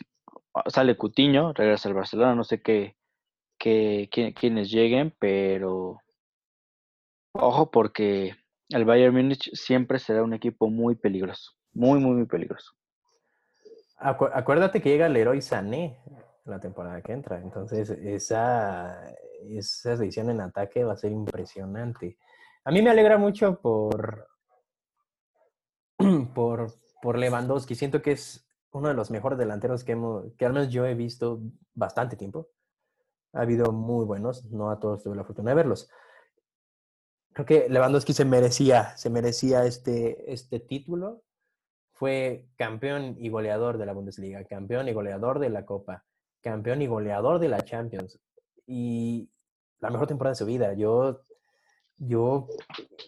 [0.66, 2.96] sale Cutiño, regresa al Barcelona, no sé qué,
[3.58, 6.00] qué, quiénes lleguen, pero
[7.34, 8.34] ojo porque
[8.70, 11.52] el Bayern Múnich siempre será un equipo muy peligroso.
[11.74, 12.72] Muy, muy, muy peligroso.
[13.98, 15.98] acuérdate que llega Leroy Sané
[16.44, 17.38] la temporada que entra.
[17.40, 19.14] Entonces, esa,
[19.50, 22.18] esa edición en ataque va a ser impresionante.
[22.64, 24.28] A mí me alegra mucho por,
[26.34, 27.74] por, por Lewandowski.
[27.74, 30.94] Siento que es uno de los mejores delanteros que, hemos, que al menos yo he
[30.94, 31.40] visto
[31.74, 32.48] bastante tiempo.
[33.32, 35.90] Ha habido muy buenos, no a todos tuve la fortuna de verlos.
[37.32, 41.22] Creo que Lewandowski se merecía, se merecía este, este título.
[41.92, 46.04] Fue campeón y goleador de la Bundesliga, campeón y goleador de la Copa,
[46.40, 48.20] campeón y goleador de la Champions.
[48.66, 49.31] Y
[49.82, 50.72] la mejor temporada de su vida.
[50.72, 51.20] Yo
[52.04, 52.48] yo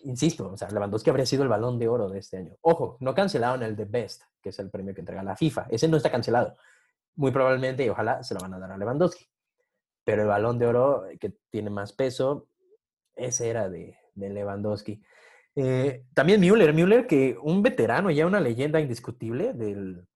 [0.04, 2.56] insisto, o sea, Lewandowski habría sido el balón de oro de este año.
[2.60, 5.66] Ojo, no cancelaron el The Best, que es el premio que entrega la FIFA.
[5.68, 6.56] Ese no está cancelado.
[7.16, 9.26] Muy probablemente y ojalá se lo van a dar a Lewandowski.
[10.04, 12.46] Pero el balón de oro que tiene más peso,
[13.16, 15.02] ese era de, Lewandowski.
[15.56, 20.06] Eh, también Müller, Müller, que un veterano, ya una leyenda indiscutible del,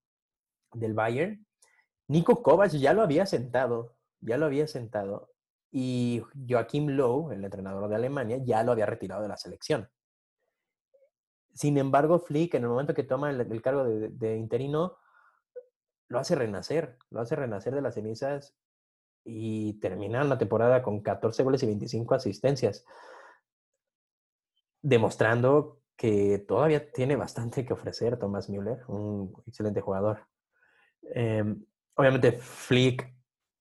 [0.72, 1.44] del Bayern.
[2.06, 5.30] Nico Kovac ya lo había sentado, ya lo había sentado
[5.70, 9.88] y Joachim Lowe, el entrenador de Alemania, ya lo había retirado de la selección.
[11.52, 14.96] Sin embargo, Flick, en el momento que toma el, cargo de, interino,
[16.08, 18.56] lo hace renacer, lo hace renacer de las cenizas
[19.24, 22.84] y termina la temporada con 14 goles y 25 asistencias,
[24.80, 30.28] demostrando que todavía tiene bastante que ofrecer Thomas Müller, un excelente jugador.
[31.12, 31.66] Em,
[31.96, 33.17] obviamente, Flick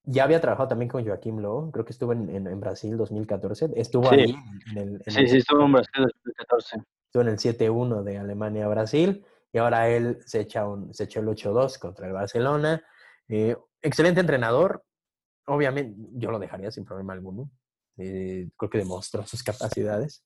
[0.09, 3.71] ya había trabajado también con Joaquim Lowe, creo que estuvo en, en, Brasil 2014.
[3.75, 4.33] Estuvo ahí
[4.71, 5.03] en el.
[5.05, 6.77] sí, sí, estuvo en Brasil 2014.
[7.05, 11.27] Estuvo en el 7-1 de Alemania-Brasil y ahora él se echa, un, se echa el
[11.27, 12.81] 8-2 contra el Barcelona.
[13.27, 14.85] Eh, excelente entrenador.
[15.45, 17.51] Obviamente, yo lo dejaría sin problema alguno.
[17.97, 20.23] Eh, creo que demostró sus capacidades.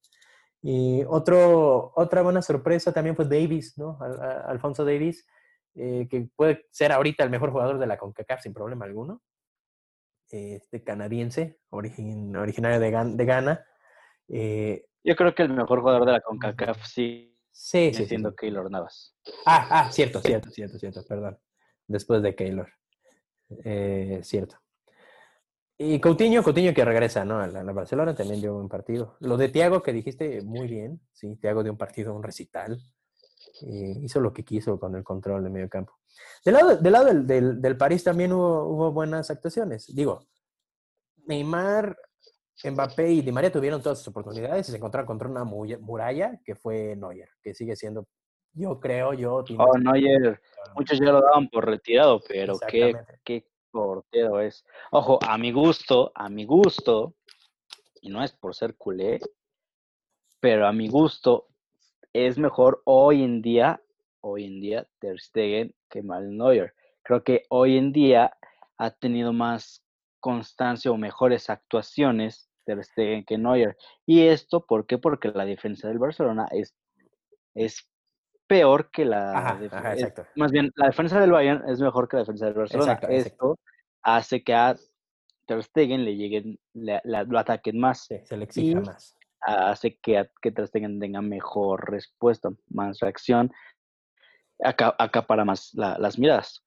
[0.61, 3.97] Y otro, otra buena sorpresa también fue Davis, ¿no?
[4.45, 5.25] Alfonso Davis,
[5.73, 9.23] eh, que puede ser ahorita el mejor jugador de la CONCACAF sin problema alguno
[10.31, 13.65] este canadiense, originario de, de Ghana.
[14.27, 18.69] Eh, Yo creo que el mejor jugador de la CONCACAF sí, sí, sí siendo Keylor
[18.71, 19.15] Navas.
[19.45, 21.37] Ah, ah, cierto, cierto, cierto, cierto, perdón.
[21.87, 22.69] Después de Keylor.
[23.63, 24.57] Eh, cierto.
[25.83, 27.39] Y Coutinho, Coutinho que regresa, ¿no?
[27.39, 29.17] A la, Barcelona también dio un partido.
[29.19, 32.79] Lo de Tiago que dijiste muy bien, sí, Tiago dio un partido, un recital.
[33.63, 35.93] Eh, hizo lo que quiso con el control de medio campo.
[36.43, 39.93] Del lado, del, lado del, del, París también hubo, hubo, buenas actuaciones.
[39.93, 40.25] Digo,
[41.25, 41.97] Neymar,
[42.63, 46.55] Mbappé y Di María tuvieron todas sus oportunidades y se encontraron contra una muralla que
[46.55, 48.07] fue Neuer, que sigue siendo,
[48.53, 49.43] yo creo, yo...
[49.57, 50.41] Oh, Neuer,
[50.75, 52.93] muchos ya lo daban por retirado, pero qué,
[53.23, 54.65] qué portero es.
[54.91, 57.15] Ojo, a mi gusto, a mi gusto,
[58.01, 59.19] y no es por ser culé,
[60.39, 61.47] pero a mi gusto,
[62.13, 63.81] es mejor hoy en día,
[64.21, 66.73] hoy en día, Ter Stegen que Manuel Neuer.
[67.03, 68.35] Creo que hoy en día
[68.77, 69.83] ha tenido más
[70.19, 73.77] constancia o mejores actuaciones Ter Stegen que Neuer.
[74.05, 74.97] ¿Y esto por qué?
[74.97, 76.75] Porque la defensa del Barcelona es,
[77.55, 77.87] es
[78.47, 79.57] peor que la
[80.35, 82.99] más bien la defensa del Bayern es mejor que la defensa del Barcelona.
[83.09, 83.57] Esto
[84.01, 84.75] hace que a
[85.45, 88.05] Ter Stegen le lleguen, lo ataquen más.
[88.05, 93.51] se le exija más hace que, que tenga mejor respuesta, más reacción,
[94.63, 96.63] acá, para más las miradas.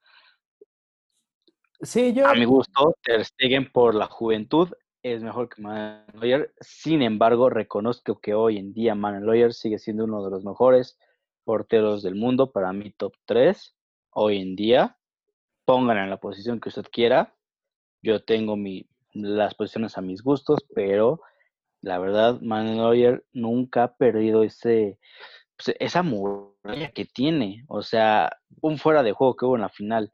[1.81, 2.27] Sí, yo...
[2.27, 4.71] A mi gusto, Ter Stegen por la juventud
[5.03, 6.55] es mejor que Manuel Neuer.
[6.61, 10.99] Sin embargo, reconozco que hoy en día Manuel Neuer sigue siendo uno de los mejores
[11.45, 13.77] porteros del mundo, para mí top 3.
[14.11, 14.97] Hoy en día,
[15.65, 17.35] pongan en la posición que usted quiera.
[18.03, 21.21] Yo tengo mi, las posiciones a mis gustos, pero
[21.85, 24.99] la verdad, Manuel Neuer nunca ha perdido ese,
[25.57, 27.65] pues, esa muralla que tiene.
[27.69, 30.13] O sea, un fuera de juego que hubo en la final.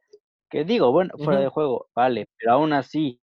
[0.51, 3.21] Que digo, bueno, fuera de juego, vale, pero aún así,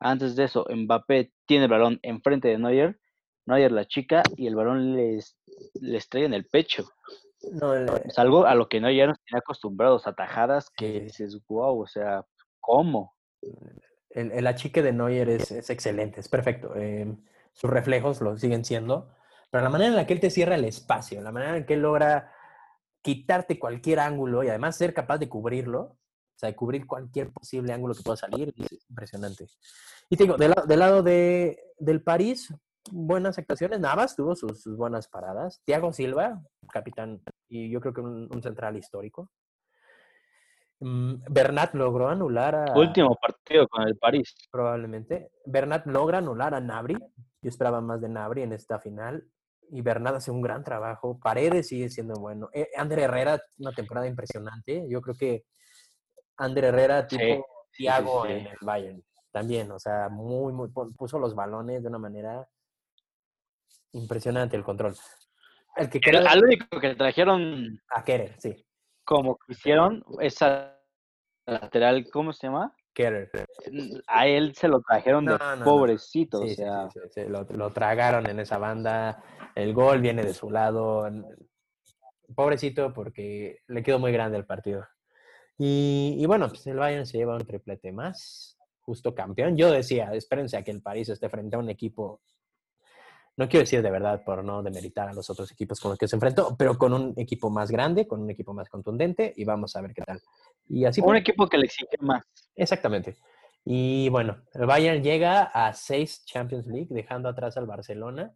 [0.00, 2.98] antes de eso, Mbappé tiene el balón enfrente de Neuer,
[3.44, 5.36] Neuer la chica y el balón les,
[5.74, 6.86] les trae en el pecho.
[7.52, 11.86] No, Es algo a lo que Neuer nos tiene acostumbrados, atajadas que dices, wow, o
[11.86, 12.24] sea,
[12.60, 13.14] ¿cómo?
[14.08, 16.72] El, el achique de Neuer es, es excelente, es perfecto.
[16.76, 17.14] Eh,
[17.54, 19.08] sus reflejos lo siguen siendo,
[19.50, 21.74] pero la manera en la que él te cierra el espacio, la manera en que
[21.74, 22.32] él logra
[23.00, 27.72] quitarte cualquier ángulo y además ser capaz de cubrirlo, o sea, de cubrir cualquier posible
[27.72, 29.46] ángulo que pueda salir, es impresionante.
[30.10, 32.52] Y te digo, del, lado de, del París,
[32.90, 38.42] buenas actuaciones, Navas tuvo sus, buenas paradas, Thiago Silva, capitán, y yo creo que un
[38.42, 39.30] central histórico,
[40.80, 42.78] Mm, Bernat logró anular a.
[42.78, 44.34] Último partido con el París.
[44.50, 45.30] Probablemente.
[45.46, 46.96] Bernat logra anular a Nabri.
[47.44, 49.24] Yo esperaba más de Nabri en esta final.
[49.70, 51.20] Y Bernat hace un gran trabajo.
[51.22, 52.48] Paredes sigue siendo bueno.
[52.52, 54.86] Eh, Ander Herrera, una temporada impresionante.
[54.88, 55.44] Yo creo que
[56.38, 59.04] Ander Herrera, tipo Thiago en el Bayern.
[59.30, 60.70] También, o sea, muy, muy.
[60.96, 62.48] puso los balones de una manera
[63.94, 64.96] Impresionante el control.
[65.76, 68.66] El que el, al único que trajeron a Kerer, sí.
[69.04, 70.80] Como quisieron, esa
[71.46, 72.74] lateral, ¿cómo se llama?
[74.06, 76.88] A él se lo trajeron de pobrecito, o sea.
[77.28, 79.22] lo, lo, tragaron en esa banda.
[79.54, 81.08] El gol viene de su lado.
[82.34, 84.86] Pobrecito porque le quedó muy grande el partido.
[85.58, 89.56] Y, bueno, pues el Bayern se lleva un triplete más, justo campeón.
[89.56, 92.22] Yo decía, espérense a que el París esté frente a un equipo,
[93.36, 96.06] no quiero decir de verdad por no demeritar a los otros equipos con los que
[96.06, 99.74] se enfrentó, pero con un equipo más grande, con un equipo más contundente y vamos
[99.74, 100.20] a ver qué tal.
[100.68, 102.24] Y así un equipo que le exige más.
[102.54, 103.16] Exactamente.
[103.64, 108.32] Y bueno, el Bayern llega a seis Champions League, dejando atrás al Barcelona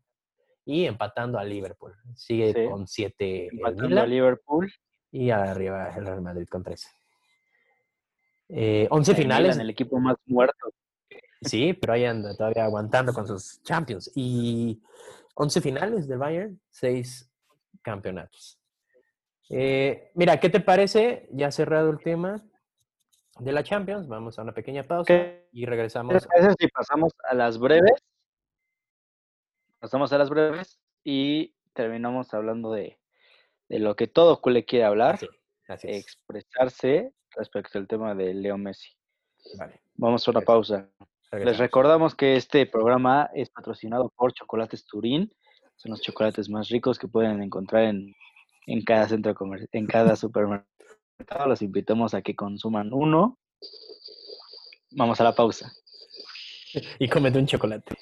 [0.65, 1.95] y empatando a Liverpool.
[2.15, 3.49] Sigue con siete.
[3.53, 4.73] Empatando Liverpool.
[5.11, 6.91] Y arriba el Real Madrid con tres.
[8.49, 9.57] Eh, 11 finales.
[9.57, 10.73] En el equipo más muerto.
[11.41, 14.11] Sí, pero ahí anda todavía aguantando con sus Champions.
[14.15, 14.81] Y
[15.35, 17.31] 11 finales del Bayern, 6
[17.83, 18.59] campeonatos.
[19.51, 21.29] Eh, mira, ¿qué te parece?
[21.33, 22.45] Ya cerrado el tema
[23.39, 25.15] de la Champions, vamos a una pequeña pausa
[25.53, 26.27] y regresamos.
[26.59, 28.03] si pasamos a las breves.
[29.79, 32.99] Pasamos a las breves y terminamos hablando de,
[33.69, 35.21] lo que todo le quiere hablar,
[35.83, 38.91] expresarse respecto al tema de Leo Messi.
[39.95, 40.91] Vamos a una pausa.
[41.31, 45.31] Les recordamos que este programa es patrocinado por Chocolates Turín.
[45.77, 48.15] Son los chocolates más ricos que pueden encontrar en,
[48.87, 50.67] cada centro comercial, en cada supermercado.
[51.47, 53.39] Los invitamos a que consuman uno.
[54.93, 55.71] Vamos a la pausa.
[56.99, 57.95] Y comete un chocolate.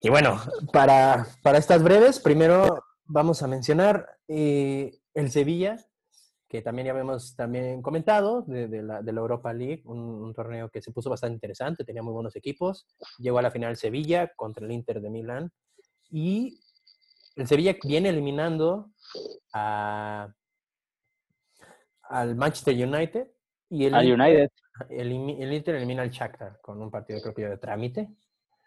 [0.00, 0.40] Y bueno,
[0.72, 5.76] para, estas breves, primero vamos a mencionar eh, el Sevilla,
[6.48, 11.08] que también ya habíamos también comentado, de, la, Europa League, un, torneo que se puso
[11.08, 12.86] bastante interesante, tenía muy buenos equipos.
[13.18, 15.50] Llegó a la final Sevilla contra el Inter de Milán.
[16.10, 16.60] Y
[17.36, 18.90] el Sevilla viene eliminando
[19.54, 20.28] a,
[22.02, 23.28] al Manchester United.
[23.70, 24.50] Y el, United.
[24.90, 28.10] El, el, Inter elimina al Shakhtar con un partido creo que de trámite.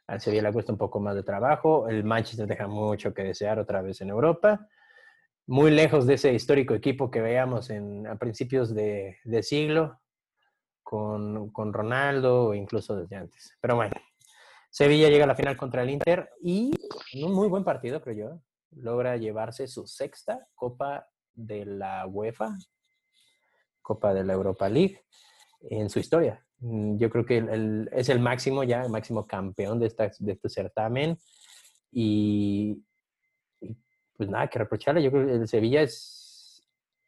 [0.08, 1.88] Al Sevilla le cuesta un poco más de trabajo.
[1.88, 4.68] El Manchester deja mucho que desear otra vez en Europa.
[5.48, 10.00] Muy lejos de ese histórico equipo que veíamos en, a principios de, siglo
[10.82, 13.56] con, con, Ronaldo o incluso desde antes.
[13.62, 13.94] Pero bueno,
[14.72, 16.72] Sevilla llega a la final contra el Inter y
[17.14, 18.42] en un muy buen partido, creo yo,
[18.72, 22.58] logra llevarse su sexta Copa de la UEFA,
[23.82, 25.06] Copa de la Europa League,
[25.62, 26.46] en su historia.
[26.60, 31.18] Yo creo que es el máximo ya, el máximo campeón de, esta, de este certamen.
[31.92, 32.84] Y,
[34.18, 35.04] pues nada que reprocharle.
[35.04, 36.64] Yo creo que el Sevilla es,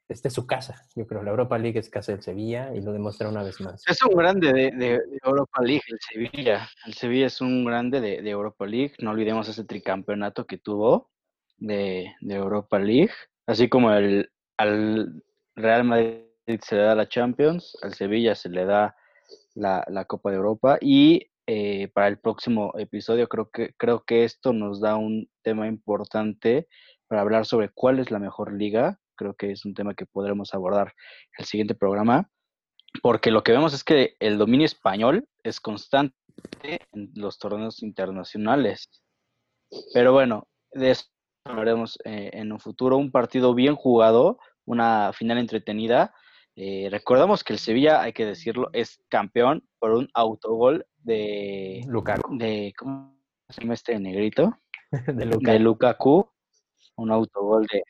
[0.09, 0.83] esta es su casa.
[0.95, 3.83] Yo creo la Europa League es casa del Sevilla y lo demuestra una vez más.
[3.87, 6.69] Es un grande de, Europa League, el Sevilla.
[6.85, 8.93] El Sevilla es un grande de, Europa League.
[8.99, 11.09] No olvidemos ese tricampeonato que tuvo
[11.57, 13.11] de, Europa League.
[13.45, 15.23] Así como el, al
[15.55, 16.21] Real Madrid
[16.61, 18.95] se le da la Champions, al Sevilla se le da
[19.55, 20.77] la, Copa de Europa.
[20.79, 25.67] Y eh, para el próximo episodio creo que, creo que esto nos da un tema
[25.67, 26.67] importante
[27.07, 28.99] para hablar sobre cuál es la mejor liga.
[29.15, 30.93] Creo que es un tema que podremos abordar
[31.37, 32.29] el siguiente programa,
[33.01, 36.15] porque lo que vemos es que el dominio español es constante
[36.91, 38.89] en los torneos internacionales.
[39.93, 41.05] Pero bueno, de eso
[41.45, 42.97] hablaremos eh, en un futuro.
[42.97, 46.13] Un partido bien jugado, una final entretenida
[46.59, 52.35] eh, recordamos que el Sevilla, hay que decirlo, es campeón por un autogol de Lukaku.
[52.35, 53.15] De, ¿Cómo
[53.47, 54.57] se llama este negrito?
[55.07, 56.27] de, Lukaku.
[56.97, 57.83] Un autogol de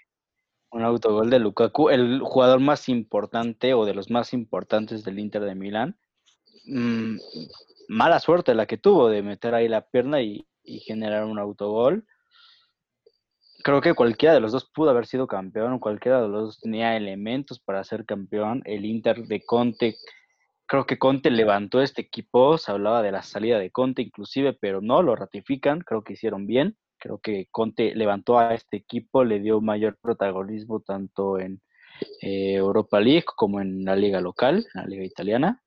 [0.70, 5.44] un autogol de Lukaku, el jugador más importante o de los más importantes del Inter
[5.44, 5.98] de Milán.
[6.66, 7.18] Mm,
[7.88, 10.46] mala suerte la que tuvo de meter ahí la pierna y
[10.86, 12.06] generar un autogol
[13.68, 16.96] creo que cualquiera de los dos pudo haber sido campeón, cualquiera de los dos tenía
[16.96, 18.62] elementos para ser campeón.
[18.64, 19.98] El Inter de Conte,
[20.66, 24.80] creo que Conte levantó este equipo, se hablaba de la salida de Conte inclusive, pero
[24.80, 26.78] no, lo ratifican, creo que hicieron bien.
[27.00, 31.62] Creo que Conte levantó a este equipo, le dio mayor protagonismo tanto en
[32.22, 35.64] eh, Europa League como en la liga local, en la liga italiana.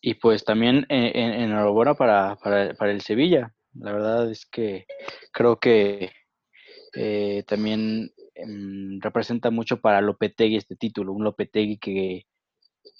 [0.00, 3.54] Y pues también eh, en, enhorabuena para, para, para el Sevilla.
[3.74, 4.86] La verdad es que
[5.32, 6.10] creo que
[6.94, 12.26] eh, también em, representa mucho para Lopetegui este título, un Lopetegui que,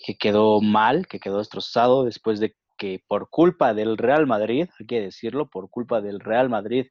[0.04, 4.86] que quedó mal, que quedó destrozado después de que por culpa del Real Madrid, hay
[4.86, 6.86] que decirlo, por culpa del Real Madrid,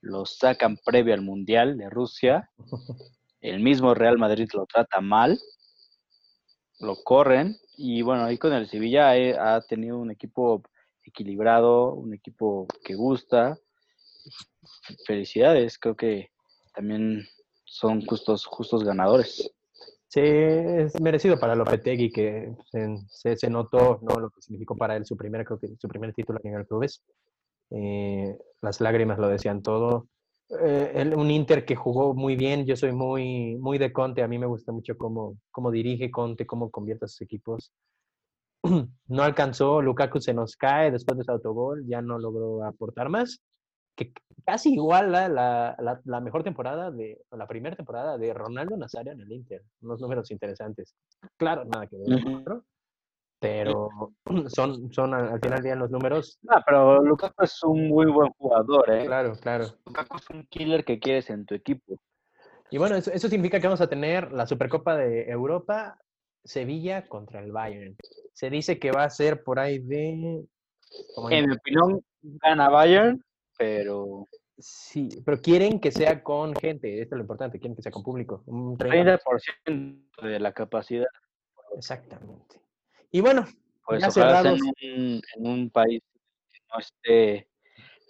[0.00, 2.50] lo sacan previo al Mundial de Rusia.
[3.40, 5.38] El mismo Real Madrid lo trata mal,
[6.80, 10.62] lo corren Y bueno, ahí con el Sevilla ha tenido un equipo
[11.04, 13.56] equilibrado, un equipo que gusta.
[15.06, 16.30] Felicidades, creo que
[16.74, 17.28] también
[17.64, 19.52] son justos, justos ganadores.
[20.08, 22.54] Sí, es merecido para Lopetegui, que
[23.08, 24.18] se, se, notó ¿no?
[24.18, 27.02] lo que significó para él su primer, creo que su primer título en el clubes.
[27.70, 30.08] Eh, las lágrimas lo decían todo.
[30.48, 34.38] Eh, un Inter que jugó muy bien, yo soy muy, muy de Conte, a mí
[34.38, 37.70] me gusta mucho cómo, cómo dirige Conte, cómo convierte a sus equipos.
[39.08, 43.40] No alcanzó, Lukaku se nos cae después de ese autogol, ya no logró aportar más,
[43.98, 44.12] que
[44.46, 49.20] casi igual la, la, la, mejor temporada, de la primera temporada de Ronaldo Nazario en
[49.20, 50.94] el Inter, unos números interesantes.
[51.36, 52.22] Claro, nada que ver,
[53.40, 53.90] pero
[54.48, 56.38] son, son al final bien los números.
[56.48, 59.04] Ah, pero Lukaku es un muy buen jugador, ¿eh?
[59.04, 59.66] Claro, claro.
[59.84, 61.98] Lukaku es un killer que quieres en tu equipo.
[62.70, 65.98] Y bueno, eso, eso significa que vamos a tener la Supercopa de Europa,
[66.44, 67.96] Sevilla contra el Bayern.
[68.32, 70.44] Se dice que va a ser por ahí de...
[71.30, 73.22] En mi opinión, gana Bayern,
[73.58, 74.26] pero...
[74.60, 78.02] Sí, pero quieren que sea con gente, esto es lo importante, quieren que sea con
[78.02, 78.42] público.
[78.46, 81.06] Un 30% de la capacidad.
[81.76, 82.60] Exactamente.
[83.12, 83.46] Y bueno,
[83.86, 84.60] pues ya cerrados.
[84.80, 86.02] En un, país
[86.52, 87.48] que no esté,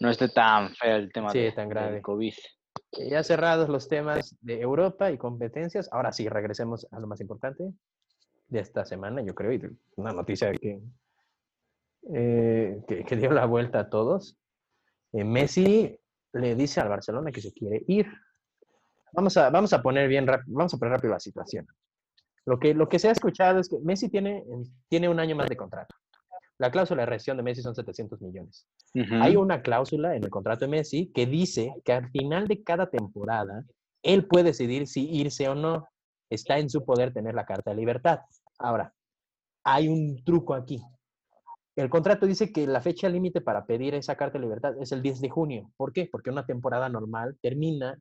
[0.00, 1.92] no esté tan feo el tema sí, de, tan grave.
[1.92, 2.32] del COVID.
[3.10, 7.64] Ya cerrados los temas de Europa y competencias, ahora sí, regresemos a lo más importante
[8.48, 9.60] de esta semana, yo creo, y
[9.96, 10.80] una noticia que,
[12.14, 14.36] eh, que, dio la vuelta a todos.
[15.12, 15.98] Eh, Messi
[16.32, 18.06] le dice al Barcelona que se quiere ir.
[19.12, 21.66] Vamos a, vamos a poner bien vamos a poner rápido la situación.
[22.44, 24.44] Lo que, lo que se ha escuchado es que Messi tiene,
[24.88, 25.94] tiene un año más de contrato.
[26.58, 28.66] La cláusula de rescisión de Messi son 700 millones.
[28.94, 32.90] Hay una cláusula en el contrato de Messi que dice que al final de cada
[32.90, 33.64] temporada,
[34.02, 35.88] él puede decidir si irse o no.
[36.30, 38.20] Está en su poder tener la carta de libertad.
[38.58, 38.92] Ahora,
[39.62, 40.82] hay un truco aquí.
[41.78, 45.00] El contrato dice que la fecha límite para pedir esa carta de libertad es el
[45.00, 45.70] 10 de junio.
[45.76, 46.08] ¿Por qué?
[46.10, 47.96] Porque una temporada normal termina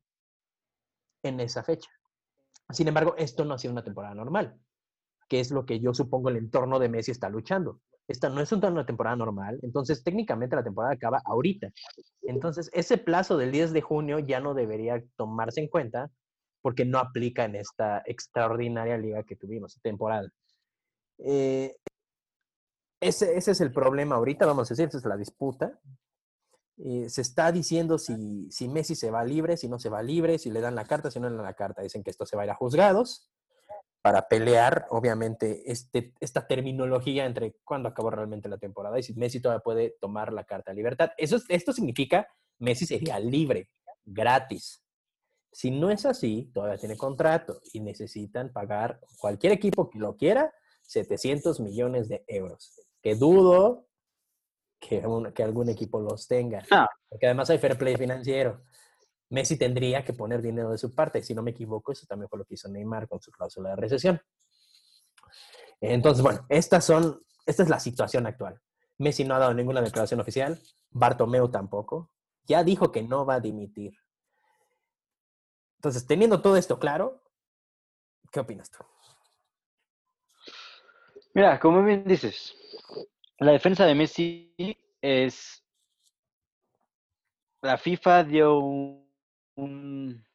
[1.22, 1.88] en esa fecha.
[2.72, 4.60] Sin embargo, esto no ha sido una temporada normal,
[5.30, 7.80] que es lo que yo supongo el entorno de Messi está luchando.
[8.08, 11.72] Esta no es una temporada normal, entonces técnicamente la temporada acaba ahorita.
[12.24, 16.10] Entonces, ese plazo del 10 de junio ya no debería tomarse en cuenta
[16.64, 20.28] porque no aplica en esta extraordinaria liga que tuvimos, temporada.
[21.20, 21.76] Eh,
[23.00, 25.80] ese, ese, es el problema ahorita, vamos a decir, esa es la disputa.
[26.78, 30.38] Eh, se está diciendo si, si, Messi se va libre, si no se va libre,
[30.38, 31.82] si le dan la carta, si no le dan la carta.
[31.82, 33.30] Dicen que esto se va a ir a juzgados
[34.02, 39.42] para pelear, obviamente, este, esta terminología entre cuándo acabó realmente la temporada y si Messi
[39.42, 41.12] todavía puede tomar la carta de libertad.
[41.18, 42.28] Eso, esto significa
[42.60, 43.70] Messi sería libre,
[44.06, 44.84] gratis.
[45.52, 50.54] Si no es así, todavía tiene contrato y necesitan pagar cualquier equipo que lo quiera
[50.84, 52.87] 700 millones de euros.
[53.08, 53.88] Que dudo
[54.82, 55.02] que,
[55.34, 56.66] que algún equipo los tenga.
[56.70, 56.90] Ah.
[57.08, 58.66] Porque además hay fair play financiero.
[59.30, 61.24] Messi tendría que poner dinero de su parte.
[61.24, 63.76] Si no me equivoco, eso también fue lo que hizo Neymar con su cláusula de
[63.78, 64.22] recesión.
[65.80, 68.62] Entonces, bueno, estas son, esta es la situación actual.
[68.98, 70.62] Messi no ha dado ninguna declaración oficial.
[70.90, 72.12] Bartomeu tampoco.
[72.44, 73.98] Ya dijo que no va a dimitir.
[75.78, 77.24] Entonces, teniendo todo esto claro,
[78.34, 78.84] ¿qué opinas tú?
[81.38, 82.56] Mira, como bien dices,
[83.40, 84.54] la defensa de Messi
[85.02, 85.64] es.
[87.62, 88.60] La FIFA dio
[89.56, 90.26] un,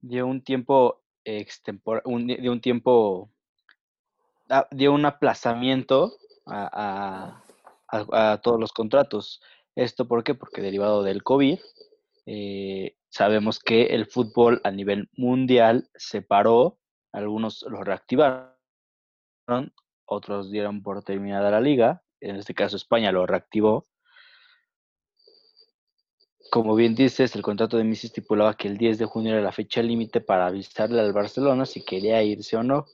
[0.00, 3.30] dio un tiempo extempor, un, dio un tiempo
[4.50, 7.42] ah, dio un aplazamiento a,
[8.42, 9.42] todos los contratos.
[9.74, 10.34] ¿Esto por qué?
[10.34, 11.58] Porque derivado del COVID,
[12.26, 16.78] eh, sabemos que el fútbol a nivel mundial se paró,
[17.12, 18.52] algunos lo reactivaron,
[20.04, 23.86] otros dieron por terminada la liga, en este caso España lo reactivó.
[26.50, 29.52] Como bien dices, el contrato de Messi estipulaba que el 10 de junio era la
[29.52, 32.86] fecha límite para avisarle al Barcelona si quería irse o no.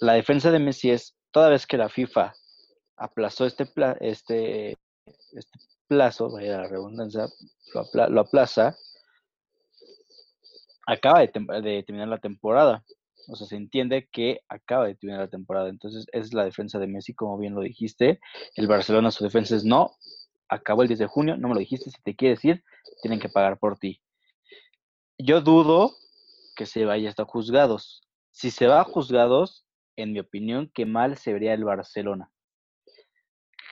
[0.00, 2.34] La defensa de Messi es, toda vez que la FIFA
[2.96, 3.70] aplazó este,
[4.00, 4.76] este,
[5.32, 7.26] este plazo, vaya la redundancia,
[7.72, 8.76] lo, aplaza,
[10.86, 12.84] acaba de terminar la temporada.
[13.28, 15.68] O sea, se entiende que acaba de terminar la temporada.
[15.68, 18.20] Entonces, es la defensa de Messi, como bien lo dijiste.
[18.54, 19.92] El Barcelona, su defensa es no.
[20.48, 21.90] Acabó el 10 de junio, no me lo dijiste.
[21.90, 22.64] Si te quieres ir,
[23.02, 24.00] tienen que pagar por ti.
[25.18, 25.92] Yo dudo
[26.56, 28.00] que se vaya hasta juzgados.
[28.30, 29.66] Si se va a juzgados,
[29.96, 32.30] en mi opinión, qué mal se vería el Barcelona.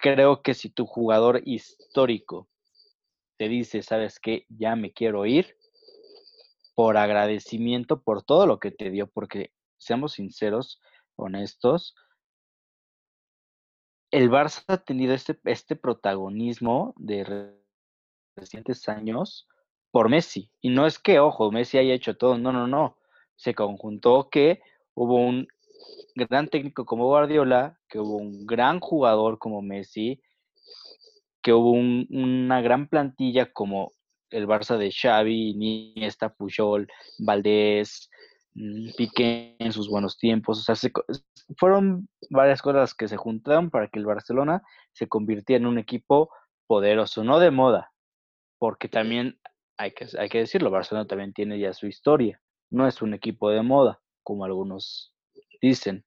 [0.02, 2.48] Creo que si tu jugador histórico
[3.38, 5.56] te dice, sabes qué, ya me quiero ir,
[6.76, 10.78] por agradecimiento por todo lo que te dio, porque seamos sinceros,
[11.16, 11.96] honestos,
[14.10, 17.56] el Barça ha tenido este, este protagonismo de
[18.36, 19.48] recientes años
[19.90, 20.50] por Messi.
[20.60, 22.98] Y no es que, ojo, Messi haya hecho todo, no, no, no.
[23.36, 24.60] Se conjuntó que
[24.94, 25.48] hubo un
[26.14, 30.20] gran técnico como Guardiola, que hubo un gran jugador como Messi,
[31.42, 33.92] que hubo una gran plantilla como
[34.30, 38.10] el Barça de Xavi, Iniesta, Pujol, Valdés,
[38.54, 40.60] mm, Piqué en sus buenos tiempos.
[40.60, 40.90] O sea,
[41.58, 44.62] fueron varias cosas que se juntaron para que el Barcelona
[44.92, 46.30] se convirtiera en un equipo
[46.66, 47.92] poderoso, no de moda,
[48.58, 49.38] porque también
[49.78, 52.40] hay que, hay que decirlo, Barcelona también tiene ya su historia.
[52.70, 55.14] No es un equipo de moda, como algunos
[55.60, 56.04] dicen.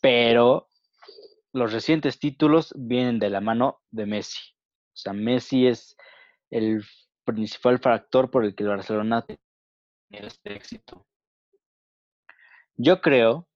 [0.00, 0.68] Pero
[1.52, 4.40] los recientes títulos vienen de la mano de Messi.
[4.94, 5.96] O sea, Messi es
[6.50, 6.84] el
[7.24, 9.40] principal factor por el que el Barcelona tiene
[10.10, 11.06] este éxito.
[12.76, 13.48] Yo creo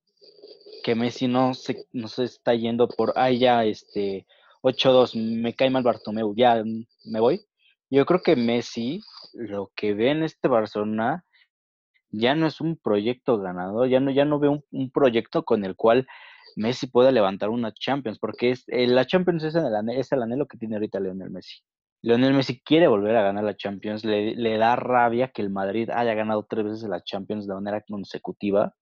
[0.84, 4.26] que Messi no se, no se está yendo por, ay, ya, este,
[4.62, 6.62] 8-2, me cae mal Bartomeu, ya
[7.04, 7.46] me voy.
[7.90, 9.00] Yo creo que Messi,
[9.32, 11.24] lo que ve en este Barcelona,
[12.10, 15.76] ya no es un proyecto ganador, ya no, ya no ve un, proyecto con el
[15.76, 16.06] cual
[16.56, 20.46] Messi pueda levantar una Champions, porque es, eh, la Champions es el, es el anhelo
[20.46, 21.62] que tiene ahorita Leonel Messi.
[22.02, 26.14] Leonel Messi quiere volver a ganar la Champions, le, da rabia que el Madrid haya
[26.14, 28.74] ganado tres veces la Champions de manera consecutiva.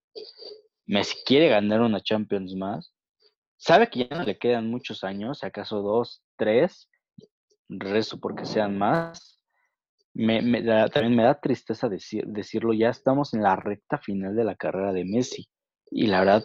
[0.86, 2.94] Messi quiere ganar una Champions más.
[3.56, 6.90] Sabe que ya no le quedan muchos años, acaso dos, tres.
[7.68, 9.40] Rezo porque sean más.
[10.12, 10.42] Me,
[10.90, 14.92] también me da tristeza decir, decirlo, ya estamos en la recta final de la carrera
[14.92, 15.48] de Messi.
[15.90, 16.44] Y la verdad,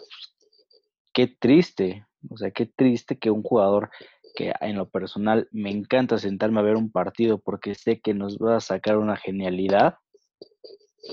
[1.13, 3.89] qué triste, o sea, qué triste que un jugador
[4.35, 8.37] que en lo personal me encanta sentarme a ver un partido porque sé que nos
[8.37, 9.95] va a sacar una genialidad,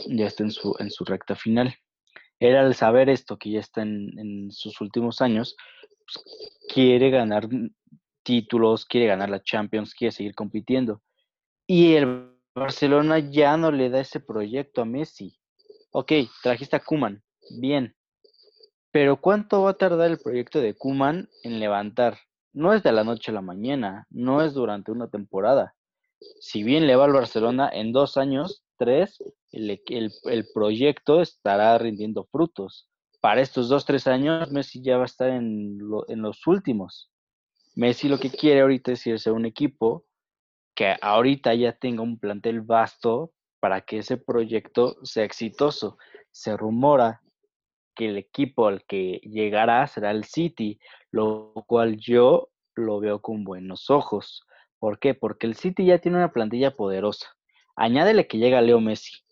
[0.07, 1.75] ya está en su, en su recta final.
[2.39, 6.25] Era al saber esto, que ya está en, sus últimos años, pues,
[6.73, 7.49] quiere ganar
[8.23, 11.03] títulos, quiere ganar la Champions, quiere seguir compitiendo.
[11.67, 15.39] Y el Barcelona ya no le da ese proyecto a Messi.
[15.93, 16.13] Ok,
[16.43, 17.23] trajiste a Kuman,
[17.59, 17.97] bien.
[18.91, 22.19] Pero ¿cuánto va a tardar el proyecto de Kuman en levantar?
[22.57, 25.75] No es de la noche a la mañana, no es durante una temporada.
[26.41, 32.89] Si bien le va al Barcelona, en dos años, tres, el, proyecto estará rindiendo frutos.
[33.21, 35.79] Para estos dos, tres años, Messi ya va a estar en,
[36.09, 37.11] en los últimos.
[37.75, 40.07] Messi lo que quiere ahorita es irse a un equipo
[40.75, 45.99] que ahorita ya tenga un plantel vasto para que ese proyecto sea exitoso.
[46.31, 47.21] Se rumora
[47.97, 50.79] que el equipo al que llegará será el City,
[51.11, 54.45] lo cual yo lo veo con buenos ojos.
[54.79, 55.15] ¿Por qué?
[55.15, 57.27] Porque el City ya tiene una plantilla poderosa.
[57.75, 59.25] Añádele que llega Leo Messi.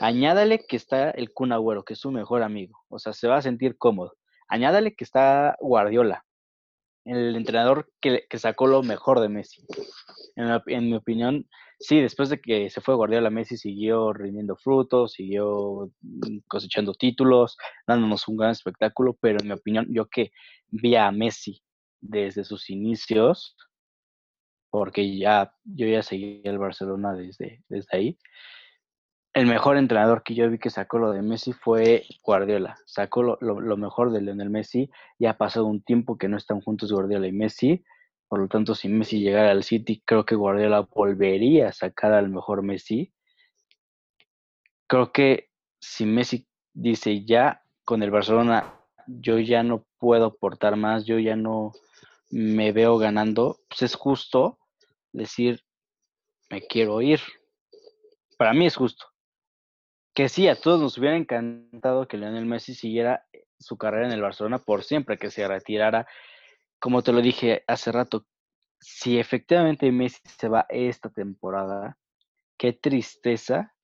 [0.00, 2.78] Añádale que está el Kun Agüero, que es su mejor amigo.
[2.88, 4.14] O sea, se va a sentir cómodo.
[4.48, 6.24] Añádale que está Guardiola,
[7.04, 9.64] el entrenador que, sacó lo mejor de Messi.
[10.36, 11.48] En, mi opinión,
[11.82, 17.56] sí, después de que se fue Guardiola, Messi siguió rindiendo frutos, siguió mm, cosechando títulos,
[17.86, 20.30] dándonos un gran espectáculo, pero en mi opinión, yo que
[20.70, 21.62] vi a Messi
[22.00, 23.56] desde sus inicios,
[24.70, 28.18] porque ya yo ya seguí el Barcelona desde, desde ahí,
[29.34, 32.76] el mejor entrenador que yo vi que sacó lo de Messi fue Guardiola.
[32.84, 34.90] Sacó lo, mejor de Lionel Messi.
[35.18, 37.82] Ya ha pasado un tiempo que no están juntos Guardiola y Messi.
[38.32, 42.30] Por lo tanto, si Messi llegara al City, creo que Guardiola volvería a sacar al
[42.30, 43.12] mejor Messi.
[44.86, 51.04] Creo que si Messi dice ya con el Barcelona, yo ya no puedo aportar más,
[51.04, 51.72] yo ya no
[52.30, 54.58] me veo ganando, pues es justo
[55.12, 55.62] decir,
[56.48, 57.20] me quiero ir.
[58.38, 59.12] Para mí es justo
[60.14, 64.12] que sí, a todos nos hubiera encantado que Lionel Messi siguiera eh, su carrera en
[64.12, 66.06] el Barcelona por siempre, que se retirara.
[66.78, 68.26] Como te lo dije hace rato,
[68.82, 71.96] si efectivamente Messi se va esta temporada,
[72.58, 73.74] qué tristeza,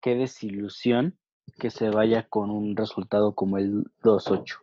[0.00, 1.18] qué desilusión
[1.58, 4.58] que se vaya con un resultado como el 2-8.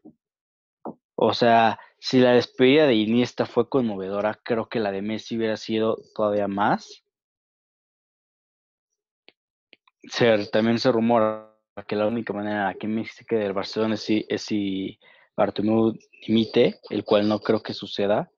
[1.15, 5.57] O sea, si la despedida de Iniesta fue conmovedora, creo que la de Messi hubiera
[5.57, 7.05] sido todavía más
[10.51, 11.51] también se rumora
[11.87, 14.99] que la única manera que Messi se quede del Barcelona es si, es si
[15.35, 15.93] Bartomeu
[16.25, 18.31] dimite, el cual no creo que suceda.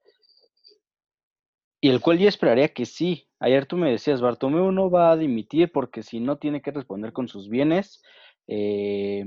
[1.80, 3.28] Y el cual yo esperaría que sí.
[3.40, 7.14] Ayer tú me decías, Bartomeu no va a dimitir porque si no tiene que responder
[7.14, 8.02] con sus bienes,
[8.48, 9.26] eh,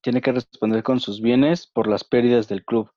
[0.00, 2.90] tiene que responder con sus bienes por las pérdidas del club.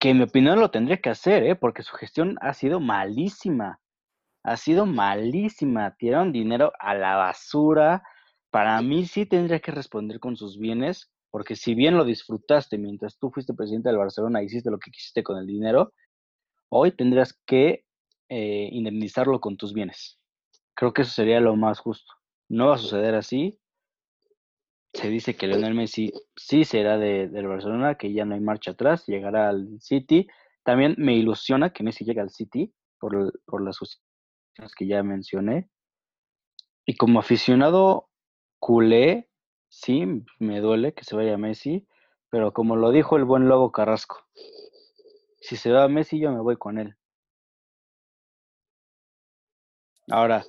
[0.00, 1.56] Que en mi opinión lo tendría que hacer, ¿eh?
[1.56, 3.80] porque su gestión ha sido malísima
[4.46, 5.96] ha sido malísima.
[5.96, 8.04] Tiraron dinero a la basura.
[8.50, 13.18] Para mí sí tendría que responder con sus bienes Porque si bien lo disfrutaste mientras
[13.18, 15.92] tú fuiste presidente del Barcelona hiciste lo que quisiste con el dinero,
[16.70, 17.84] hoy tendrías que
[18.30, 20.18] eh, indemnizarlo con tus bienes.
[20.72, 22.10] Creo que eso sería lo más justo.
[22.48, 23.60] No va a suceder así.
[24.94, 28.70] Se dice que Lionel Messi sí será de, del Barcelona, que ya no hay marcha
[28.70, 30.26] atrás, llegará al City.
[30.62, 35.68] También me ilusiona que Messi llegue al City por, por las cuestiones que ya mencioné.
[36.86, 38.08] Y como aficionado
[38.58, 39.28] culé,
[39.68, 41.86] sí, me duele que se vaya Messi,
[42.30, 44.26] pero como lo dijo el buen Lobo Carrasco,
[45.40, 46.96] si se va Messi yo me voy con él.
[50.08, 50.44] Ahora,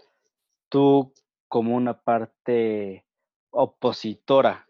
[0.70, 1.14] tú
[1.48, 3.06] como una parte
[3.50, 4.68] opositora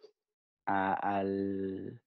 [0.65, 2.01] al,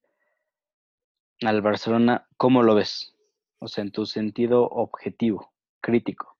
[1.41, 3.15] al Barcelona, ¿cómo lo ves?
[3.59, 5.51] O sea, en tu sentido objetivo,
[5.81, 6.37] crítico.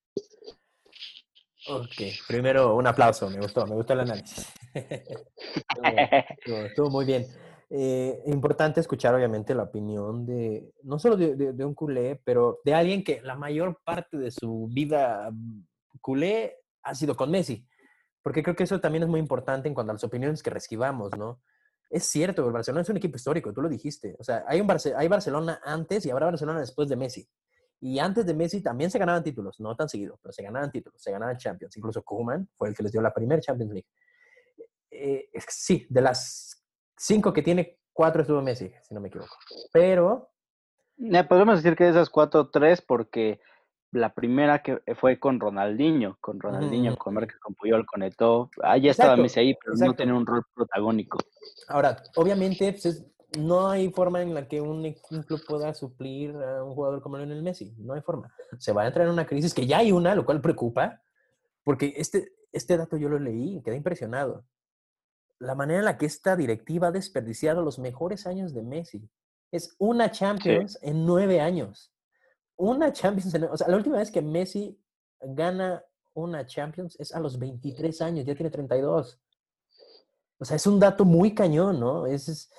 [1.68, 1.94] Ok,
[2.28, 4.52] primero un aplauso, me gustó, me gustó el análisis.
[6.46, 7.28] estuvo, muy bien.
[7.70, 13.04] Eh, importante escuchar, obviamente, la opinión de, no solo de, un culé, pero de alguien
[13.04, 15.64] que la mayor parte de su vida mm,
[16.02, 17.68] culé ha sido con Messi.
[18.24, 21.12] Porque creo que eso también es muy importante en cuanto a las opiniones que recibamos,
[21.18, 21.42] ¿no?
[21.90, 24.16] Es cierto, el Barcelona es un equipo histórico, tú lo dijiste.
[24.18, 27.28] O sea, hay, un hay Barcelona antes y habrá Barcelona después de Messi.
[27.84, 31.02] Y antes de Messi también se ganaban títulos, no tan seguido, pero se ganaban títulos,
[31.02, 31.76] se ganaban Champions.
[31.76, 33.88] Incluso Koeman fue el que les dio la primera Champions League.
[34.92, 36.64] Eh, sí, de las
[36.96, 39.36] cinco que tiene, cuatro estuvo Messi, si no me equivoco.
[39.74, 40.30] Pero...
[41.28, 43.42] podemos decir que de esas cuatro, tres, porque
[43.92, 48.52] la primera que fue con Ronaldinho, con Ronaldinho, con Merkel, con Puyol, con Eto.
[48.62, 51.18] Ah, ya estaba Messi ahí, pero no tenía un rol protagónico.
[51.68, 53.06] Ahora, obviamente, pues,
[53.38, 54.94] no hay forma en la que un,
[55.26, 57.74] club pueda suplir a un jugador como Lionel Messi.
[57.78, 58.34] No hay forma.
[58.58, 61.02] Se va a entrar en una crisis que ya hay una, lo cual preocupa,
[61.64, 64.46] porque este, este dato yo lo leí y quedé impresionado.
[65.40, 69.10] La manera en la que esta directiva ha desperdiciado los mejores años de Messi.
[69.52, 71.94] Es una Champions en nueve años.
[72.58, 74.78] Una Champions en, O sea, la última vez que Messi
[75.22, 75.84] gana
[76.14, 79.20] una Champions es a los 23 años, ya tiene 32.
[80.38, 82.06] O sea, es un dato muy cañón, ¿no?
[82.06, 82.52] es es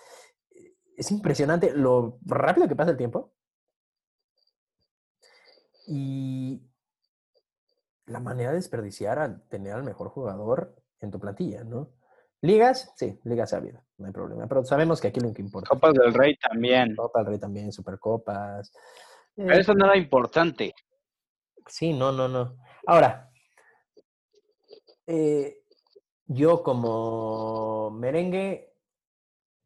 [1.11, 3.33] impresionante lo rápido que pasa el tiempo.
[5.87, 6.63] Y
[8.07, 11.91] la manera de desperdiciar a tener al mejor jugador en tu plantilla, ¿no?
[12.41, 14.47] Ligas, sí, ligas ha habido, no hay problema.
[14.49, 15.69] Pero sabemos que aquí lo que importa.
[15.69, 16.97] Copas del Rey también.
[16.97, 18.73] Copa del Rey también, Supercopas.
[19.35, 20.75] Pero eso no era importante.
[21.67, 22.57] Sí, no, no, no.
[22.87, 23.31] Ahora,
[25.07, 25.63] eh,
[26.27, 28.72] yo como merengue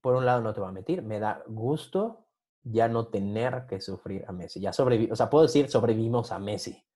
[0.06, 2.28] por un lado no te va a mentir, me da gusto
[2.62, 4.60] ya no tener que sufrir a Messi.
[4.60, 6.86] Ya sobreviví, o sea, puedo decir sobrevivimos a Messi.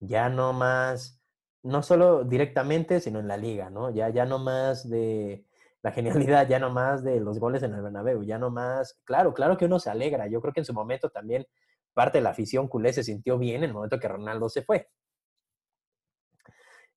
[0.00, 1.22] Ya no más,
[1.62, 3.88] no solo directamente, sino en la liga, ¿no?
[3.90, 5.46] Ya, ya no más de
[5.80, 9.32] la genialidad, ya no más de los goles en el Bernabéu, ya no más, claro,
[9.32, 10.26] claro que uno se alegra.
[10.26, 11.46] Yo creo que en su momento también
[11.92, 14.88] parte de la afición culé se sintió bien en el momento que Ronaldo se fue.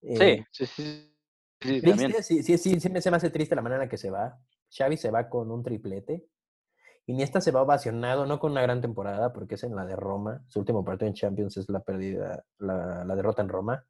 [0.01, 1.14] sí, eh, sí, sí.
[1.61, 4.09] Sí, triste, sí, sí, sí, se me hace triste la manera en la que se
[4.09, 4.39] va.
[4.69, 6.27] Xavi se va con un triplete.
[7.06, 10.44] Iniesta se va ovacionado, no con una gran temporada, porque es en la de Roma.
[10.48, 13.85] Su último partido en Champions es la pérdida, la, derrota en Roma.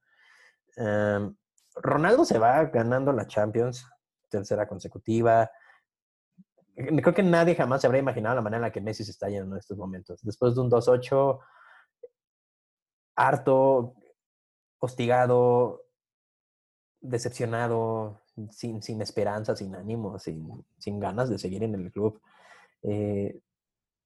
[0.76, 1.36] Em,
[1.76, 3.88] Ronaldo se va ganando la Champions,
[4.30, 5.50] tercera consecutiva.
[6.76, 9.30] Creo que nadie jamás se habría imaginado la manera en la que Messi se está
[9.30, 10.22] yendo en estos momentos.
[10.22, 11.40] Después de un 2-8,
[13.16, 13.96] harto,
[14.80, 15.86] hostigado,
[17.02, 22.22] decepcionado, sin, sin esperanza, sin ánimo, sin, sin, ganas de seguir en el club.
[22.84, 23.40] Eh,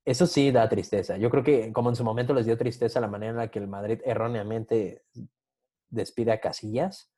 [0.06, 1.18] eso sí da tristeza.
[1.18, 3.60] Yo creo que como en su momento les dio tristeza la manera en la que
[3.60, 5.04] el Madrid erróneamente
[5.90, 7.12] despide a Casillas,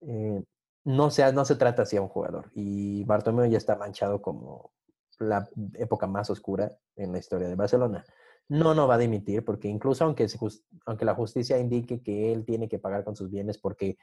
[0.00, 0.42] eh,
[0.84, 2.50] no, se, no se trata así a un jugador.
[2.54, 4.72] Y Bartomeu ya está manchado como
[5.18, 8.04] la época más oscura en la historia de Barcelona.
[8.48, 10.26] No, no va a dimitir, porque incluso aunque,
[10.86, 13.96] aunque la justicia indique que él tiene que pagar con sus bienes porque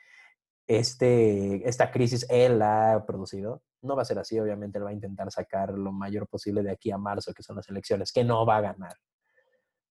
[0.67, 3.63] este, esta crisis él la ha producido.
[3.81, 6.71] No va a ser así, obviamente él va a intentar sacar lo mayor posible de
[6.71, 8.95] aquí a marzo, que son las elecciones, que no va a ganar,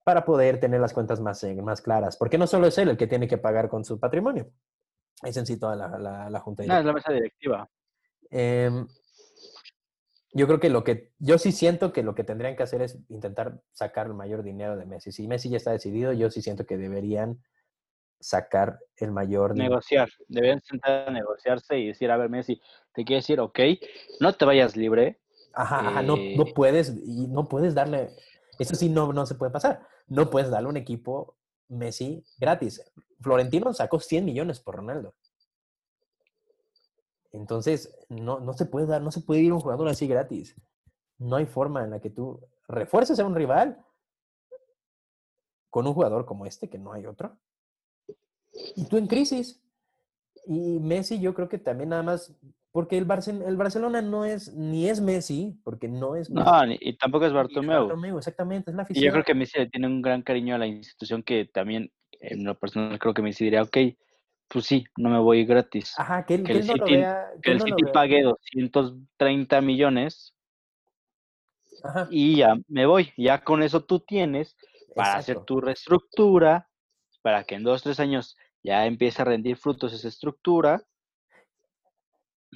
[0.04, 2.16] para poder tener las cuentas más, eh, más claras.
[2.16, 4.52] Porque no solo es él el que tiene que pagar con su patrimonio,
[5.22, 6.74] es en sí toda la, la, junta directiva.
[6.74, 7.70] No, es la mesa directiva.
[8.30, 8.86] Em,
[10.32, 12.98] yo creo que lo que, yo sí siento que lo que tendrían que hacer es
[13.08, 15.10] intentar sacar el mayor dinero de Messi.
[15.10, 17.40] Si Messi ya está decidido, yo sí siento que deberían
[18.26, 19.56] sacar el mayor...
[19.56, 22.60] Negociar, deben sentar a negociarse y decir, a ver, Messi,
[22.92, 23.60] te quiero decir, ok,
[24.18, 25.20] no te vayas libre.
[25.52, 28.10] Ajá, ajá no, no eh puedes, y no puedes darle,
[28.58, 31.36] eso sí no, no se puede pasar, no puedes darle un equipo
[31.68, 32.82] Messi gratis.
[33.20, 35.14] Florentino sacó 100 millones por Ronaldo.
[37.30, 40.56] Entonces, no, no se puede dar, no se puede ir un jugador así gratis.
[41.18, 43.84] No hay forma en la que tú refuerces a un rival
[45.70, 47.38] con un jugador como este, que no hay otro.
[48.76, 49.62] Y tú en crisis.
[50.46, 52.32] Y Messi yo creo que también nada más,
[52.70, 53.06] porque el,
[53.44, 56.48] el Barcelona no es, ni es Messi, porque no es Messi.
[56.48, 58.16] No, y tampoco es Bartomeu.
[58.16, 59.02] exactamente, es la afición.
[59.02, 61.90] Y yo creo que Messi le tiene un gran cariño a la institución que también,
[62.20, 63.76] en lo personal, creo que Messi diría, ok,
[64.48, 65.98] pues sí, no me voy gratis.
[65.98, 67.02] Ajá, que, el, City,
[67.42, 70.36] que el City pague 230 millones
[72.10, 73.12] y ya me voy.
[73.16, 74.56] Ya con eso tú tienes
[74.94, 76.68] para hacer tu reestructura,
[77.22, 78.36] para que en dos, tres años
[78.66, 80.82] ya empiece a rendir frutos esa estructura.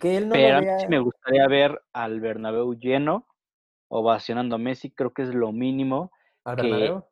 [0.00, 3.28] Que él no Pero me gustaría ver al Bernabéu lleno,
[3.88, 6.10] ovacionando a Messi, creo que es lo mínimo.
[6.44, 7.04] ¿Al Bernabéu?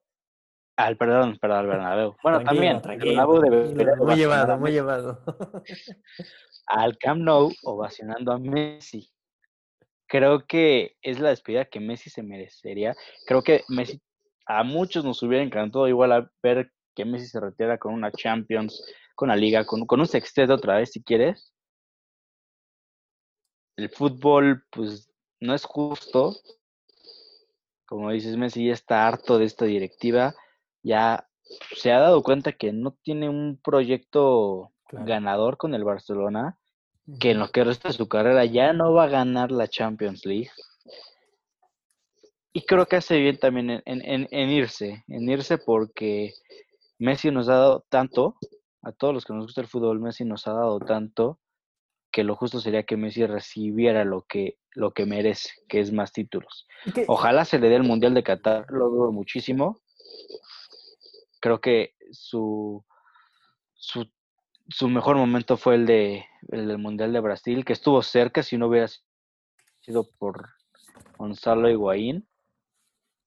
[0.77, 2.17] Al, perdón, perdón, al Bernabéu.
[2.23, 2.81] Bueno, también.
[3.99, 5.23] muy llevado, muy llevado.
[6.67, 9.09] al Camp Nou ovacionando a Messi.
[10.07, 12.97] Creo que es la despedida que Messi se merecería.
[13.27, 14.01] Creo que Messi
[14.47, 18.85] a muchos nos hubiera encantado igual a ver que Messi se retira con una Champions,
[19.15, 21.55] con la Liga, con, con un sexteto otra vez si quieres.
[23.77, 25.09] El fútbol, pues,
[25.41, 26.37] no es justo.
[27.87, 30.35] Como dices, Messi ya está harto de esta directiva
[30.83, 31.27] ya
[31.77, 36.59] se ha dado cuenta que no tiene un proyecto ganador con el Barcelona,
[37.21, 40.25] que en lo que resta de su carrera ya no va a ganar la Champions
[40.25, 40.51] League.
[42.53, 46.33] Y creo que hace bien también en, irse, en irse porque
[46.99, 48.37] Messi nos ha dado tanto,
[48.83, 51.39] a todos los que nos gusta el fútbol, Messi nos ha dado tanto,
[52.11, 56.13] que lo justo sería que Messi recibiera lo que, lo que merece, que es más
[56.13, 56.67] títulos.
[57.07, 59.81] Ojalá se le dé el Mundial de Qatar, lo dudo muchísimo,
[61.41, 62.85] creo que su,
[63.75, 68.59] su, mejor momento fue el, de, el del Mundial de Brasil, que estuvo cerca si
[68.59, 68.89] no hubiera
[69.81, 70.49] sido por
[71.17, 72.29] Gonzalo Higuaín.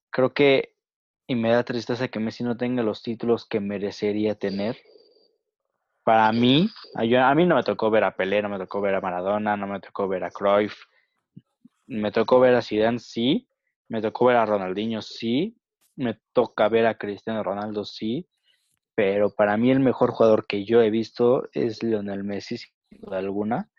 [0.09, 0.75] Creo que
[1.31, 4.77] y me da tristeza que Messi no tenga los títulos que merecería tener.
[6.03, 9.01] Para mí, a, mí no me tocó ver a Pelé, no me tocó ver a
[9.01, 10.75] Maradona, no me tocó ver a Cruyff.
[11.87, 13.47] Me tocó ver a Zidane, sí.
[13.87, 15.55] Me tocó ver a Ronaldinho, sí
[15.95, 18.27] me toca ver a Cristiano Ronaldo, sí,
[18.95, 23.19] pero para mí el mejor jugador que yo he visto es Lionel Messi, sin duda
[23.19, 23.69] alguna.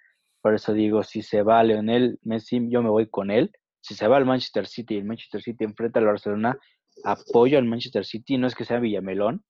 [0.40, 3.52] Por eso digo, si se va Lionel Messi, yo me voy con él.
[3.80, 6.58] Si se va al Manchester City y el Manchester City enfrenta al Barcelona,
[7.04, 8.38] apoyo al Manchester City.
[8.38, 9.44] No es que sea Villamelón,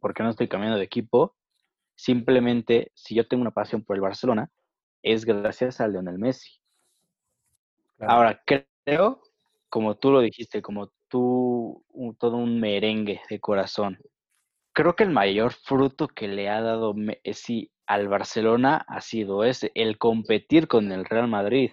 [0.00, 1.36] porque no estoy cambiando de equipo.
[1.94, 4.50] Simplemente, si yo tengo una pasión por el Barcelona,
[5.02, 6.60] es gracias a Lionel Messi.
[8.00, 9.20] Ahora, creo,
[9.68, 11.84] como tú lo dijiste, como tú
[12.18, 13.98] todo un merengue de corazón.
[14.72, 19.72] Creo que el mayor fruto que le ha dado Messi al Barcelona ha sido ese,
[19.74, 21.72] el competir con el Real Madrid.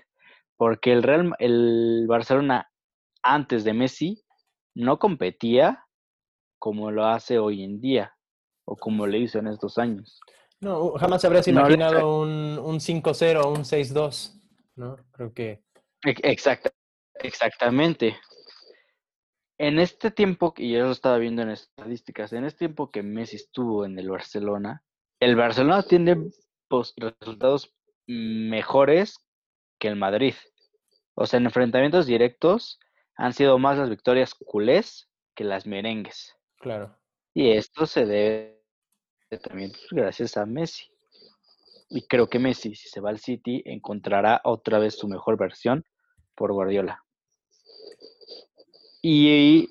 [0.58, 2.72] Porque el, Real, el Barcelona
[3.22, 4.25] antes de Messi
[4.76, 5.86] no competía
[6.60, 8.16] como lo hace hoy en día
[8.66, 10.20] o como le hizo en estos años.
[10.60, 14.42] No, jamás habrías imaginado un, un 5-0 o un 6-2,
[14.76, 14.98] ¿no?
[15.12, 15.64] Creo que...
[16.04, 16.70] Exacto,
[17.16, 18.16] exactamente
[19.58, 23.38] en este tiempo, y yo lo estaba viendo en estadísticas, en este tiempo que Messi
[23.38, 24.84] estuvo en el Barcelona,
[25.20, 26.30] el Barcelona tiene
[26.98, 27.74] resultados
[28.08, 29.18] mejores
[29.80, 30.36] que el Madrid.
[31.16, 32.80] O sea, en enfrentamientos directos
[33.18, 36.36] han sido más las victorias culés que las merengues.
[36.60, 36.98] Claro.
[37.34, 38.62] Y esto se debe
[39.44, 40.86] también pues, gracias a Messi.
[41.90, 45.86] Y creo que Messi, si se va al City, encontrará otra vez su mejor versión
[46.36, 47.04] por Guardiola.
[49.02, 49.70] Y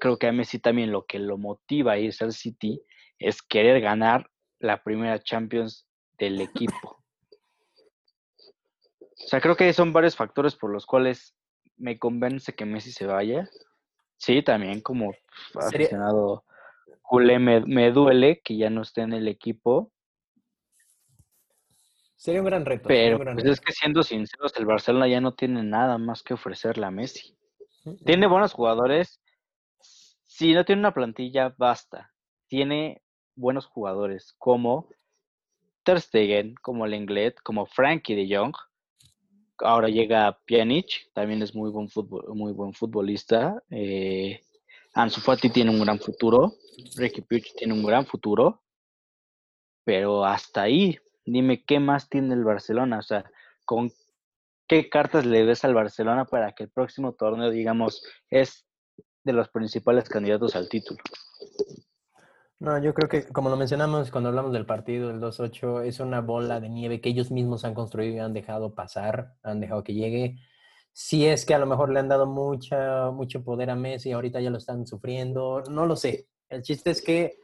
[0.00, 2.82] creo que a Messi también lo que lo motiva a irse al City
[3.18, 4.28] es querer ganar
[4.58, 5.86] la primera Champions
[6.18, 6.98] del equipo.
[9.24, 11.36] O sea, creo que son varios factores por los cuales
[11.82, 13.50] me convence que Messi se vaya.
[14.16, 15.12] Sí, también como
[15.54, 16.44] aficionado
[17.02, 19.92] culé me, duele que ya no esté en el equipo.
[22.16, 22.86] Sería un gran reto.
[22.86, 26.86] Pero pues, es que siendo sinceros, el Barcelona ya no tiene nada más que ofrecerle
[26.86, 27.36] a Messi.
[28.06, 29.20] Tiene buenos jugadores.
[29.80, 32.12] Si no tiene una plantilla, basta.
[32.46, 33.02] Tiene
[33.34, 34.88] buenos jugadores como
[35.82, 38.54] Ter Stegen, como Lenglet, como Frankie de Jong.
[39.62, 41.88] Ahora llega Pjanic, también es muy buen,
[42.34, 43.62] muy buen futbolista.
[43.70, 44.40] Eh,
[44.94, 46.54] Ansu Fati tiene un gran futuro.
[46.96, 48.62] Ricky Puig tiene un gran futuro.
[49.84, 52.98] Pero hasta ahí, dime qué más tiene el Barcelona.
[52.98, 53.24] O sea,
[53.64, 53.90] ¿con
[54.66, 58.64] ¿qué cartas le ves al Barcelona para que el próximo torneo, digamos, es
[59.24, 61.00] de los principales candidatos al título?
[62.62, 66.20] No, yo creo que, como lo mencionamos cuando hablamos del partido del 2-8, es una
[66.20, 69.94] bola de nieve que ellos mismos han construido y han dejado pasar, han dejado que
[69.94, 70.36] llegue.
[70.92, 74.40] Si es que a lo mejor le han dado mucha, mucho poder a Messi, ahorita
[74.40, 76.28] ya lo están sufriendo, no lo sé.
[76.48, 77.40] El chiste es que,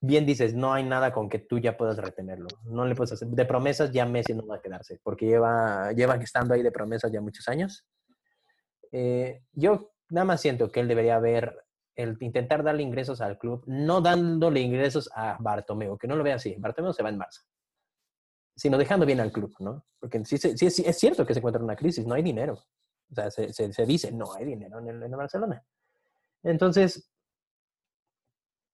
[0.00, 2.46] bien dices, no hay nada con que tú ya puedas retenerlo.
[2.62, 3.26] No le puedes hacer.
[3.26, 7.10] De promesas ya Messi no va a quedarse, porque lleva, lleva estando ahí de promesas
[7.10, 7.84] ya muchos años.
[8.92, 11.67] Eh, yo nada más siento que él debería haber
[11.98, 16.36] el intentar darle ingresos al club, no dándole ingresos a Bartomeu, que no lo vea
[16.36, 17.42] así, Bartomeu se va en marzo,
[18.54, 19.84] sino dejando bien al club, ¿no?
[19.98, 22.64] Porque sí, sí, sí es cierto que se encuentra en una crisis, no hay dinero.
[23.10, 25.64] O sea, se, se, dice, no hay dinero en, el, en Barcelona.
[26.44, 27.10] Entonces,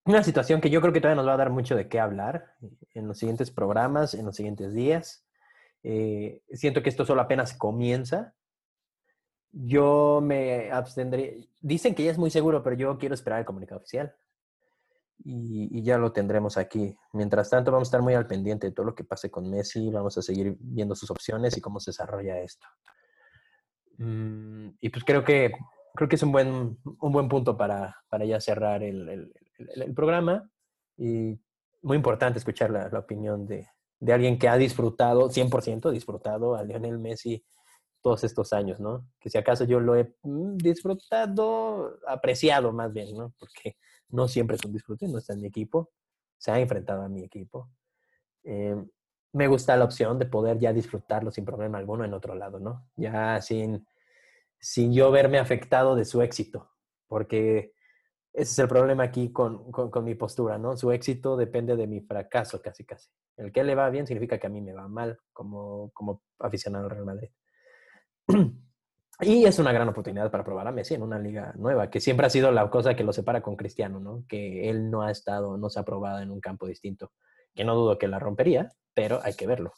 [0.05, 2.57] una situación que yo creo que todavía nos va a dar mucho de qué hablar
[2.93, 5.25] en los siguientes programas, en los siguientes días.
[5.83, 8.35] Eh, siento que esto solo apenas comienza
[9.55, 11.49] yo me abstendré.
[11.61, 14.15] Dicen que ya es muy seguro, pero yo quiero esperar el comunicado oficial.
[15.25, 16.97] Y, ya lo tendremos aquí.
[17.13, 19.91] Mientras tanto, vamos a estar muy al pendiente de todo lo que pase con Messi.
[19.91, 22.67] Vamos a seguir viendo sus opciones y cómo se desarrolla esto.
[23.99, 25.53] Mm, y pues creo que,
[25.95, 30.51] creo que es un buen, un buen punto para, para ya cerrar el, el, programa.
[30.97, 31.39] Y
[31.83, 33.69] muy importante escuchar la, la opinión de,
[34.01, 37.45] de, alguien que ha disfrutado, 100% disfrutado a Lionel Messi
[38.05, 39.09] todos estos años, ¿no?
[39.19, 43.33] Que si acaso yo lo he mm, disfrutado, apreciado más bien, ¿no?
[43.39, 43.79] Porque
[44.11, 45.91] no siempre es un disfrute, no está en mi equipo,
[46.37, 47.71] se ha enfrentado a mi equipo.
[48.45, 48.77] Eh,
[49.33, 52.87] me gusta la opción de poder ya disfrutarlo sin problema alguno en otro lado, ¿no?
[52.95, 53.87] Ya sin,
[54.61, 56.71] sin yo verme afectado de su éxito,
[57.09, 57.73] porque
[58.35, 60.77] ese es el problema aquí con, con, con, mi postura, ¿no?
[60.77, 63.09] Su éxito depende de mi fracaso, casi, casi.
[63.39, 66.85] El que le va bien significa que a mí me va mal como, como aficionado
[66.85, 67.31] al Real Madrid.
[69.21, 72.27] Y es una gran oportunidad para probar a Messi en una liga nueva, que siempre
[72.27, 74.25] ha sido la cosa que lo separa con Cristiano, ¿no?
[74.29, 77.13] Que él no ha estado, no se ha probado en un campo distinto,
[77.55, 79.73] que no dudo que la rompería, pero hay que verlo.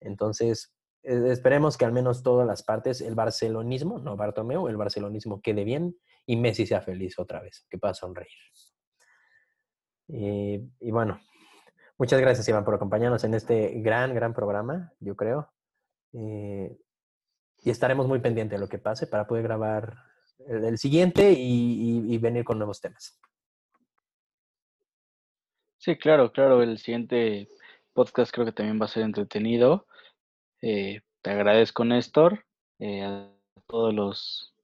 [0.00, 0.74] Entonces,
[1.04, 5.62] eh, esperemos que al menos todas las partes, el barcelonismo, no Bartomeu, el barcelonismo quede
[5.62, 5.96] bien
[6.26, 8.28] y Messi sea feliz otra vez, que pueda sonreír.
[10.08, 11.20] Y, y bueno,
[11.96, 15.52] muchas gracias Iván por acompañarnos en este gran, gran programa, yo creo.
[16.12, 16.76] Eh,
[17.62, 20.04] y estaremos muy pendientes de lo que pase para poder grabar
[20.46, 23.18] el, siguiente y, venir con nuevos temas.
[25.78, 26.62] Sí, claro, claro.
[26.62, 27.48] El siguiente
[27.92, 29.86] podcast creo que también va a ser entretenido.
[30.62, 32.44] Eh, te agradezco, Néstor,
[32.78, 33.30] eh, a
[33.66, 34.54] todos los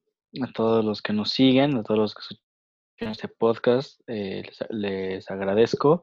[0.43, 5.31] a todos los que nos siguen, a todos los que escuchan este podcast, eh, les,
[5.31, 6.03] agradezco.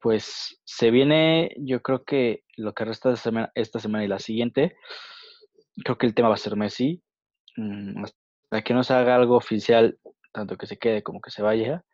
[0.00, 4.76] Pues se viene, yo creo que lo que resta de esta semana y la siguiente,
[5.76, 7.02] creo que el tema va a ser Messi.
[7.56, 9.98] Mm, hasta que no se haga algo oficial,
[10.32, 11.84] tanto que se quede como que se vaya,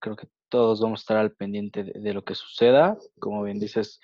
[0.00, 2.96] creo que todos vamos a estar al pendiente de, lo que suceda.
[3.18, 4.00] Como bien dices,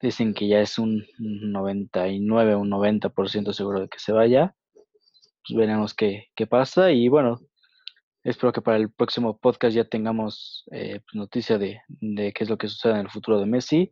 [0.00, 4.54] dicen que ya es un 99, un 90% seguro de que se vaya.
[4.74, 6.92] Pues veremos qué, qué, pasa.
[6.92, 7.40] Y bueno,
[8.22, 12.50] espero que para el próximo podcast ya tengamos eh, pues, noticia de, de qué es
[12.50, 13.90] lo que sucede en el futuro de Messi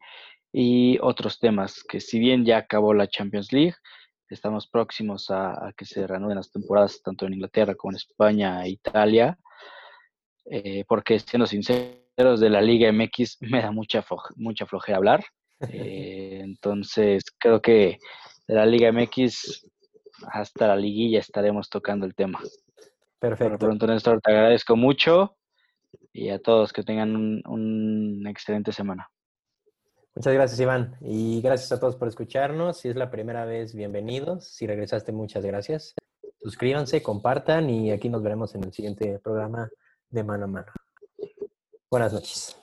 [0.52, 3.74] y otros temas, que si bien ya acabó la Champions League,
[4.28, 8.70] Estamos próximos a, que se reanuden las temporadas tanto en Inglaterra como en España e
[8.70, 9.38] Italia,
[10.46, 14.04] eh, porque siendo sinceros, de la Liga MX me da mucha,
[14.36, 15.24] mucha flojera hablar.
[15.72, 17.98] Eh, entonces, creo que
[18.46, 19.66] de la Liga MX
[20.30, 22.40] hasta la liguilla estaremos tocando el tema.
[23.18, 23.58] Perfecto.
[23.58, 25.38] Por pronto, Néstor, te agradezco mucho
[26.12, 29.08] y a todos que tengan un, una excelente semana.
[30.16, 30.96] Muchas gracias, Iván.
[31.02, 32.78] Y gracias a todos por escucharnos.
[32.78, 34.48] Si es la primera vez, bienvenidos.
[34.48, 35.94] Si regresaste, muchas gracias.
[36.40, 39.68] Suscríbanse, compartan y aquí nos veremos en el siguiente programa
[40.08, 40.72] de Mano a Mano.
[41.90, 42.56] Buenas noches.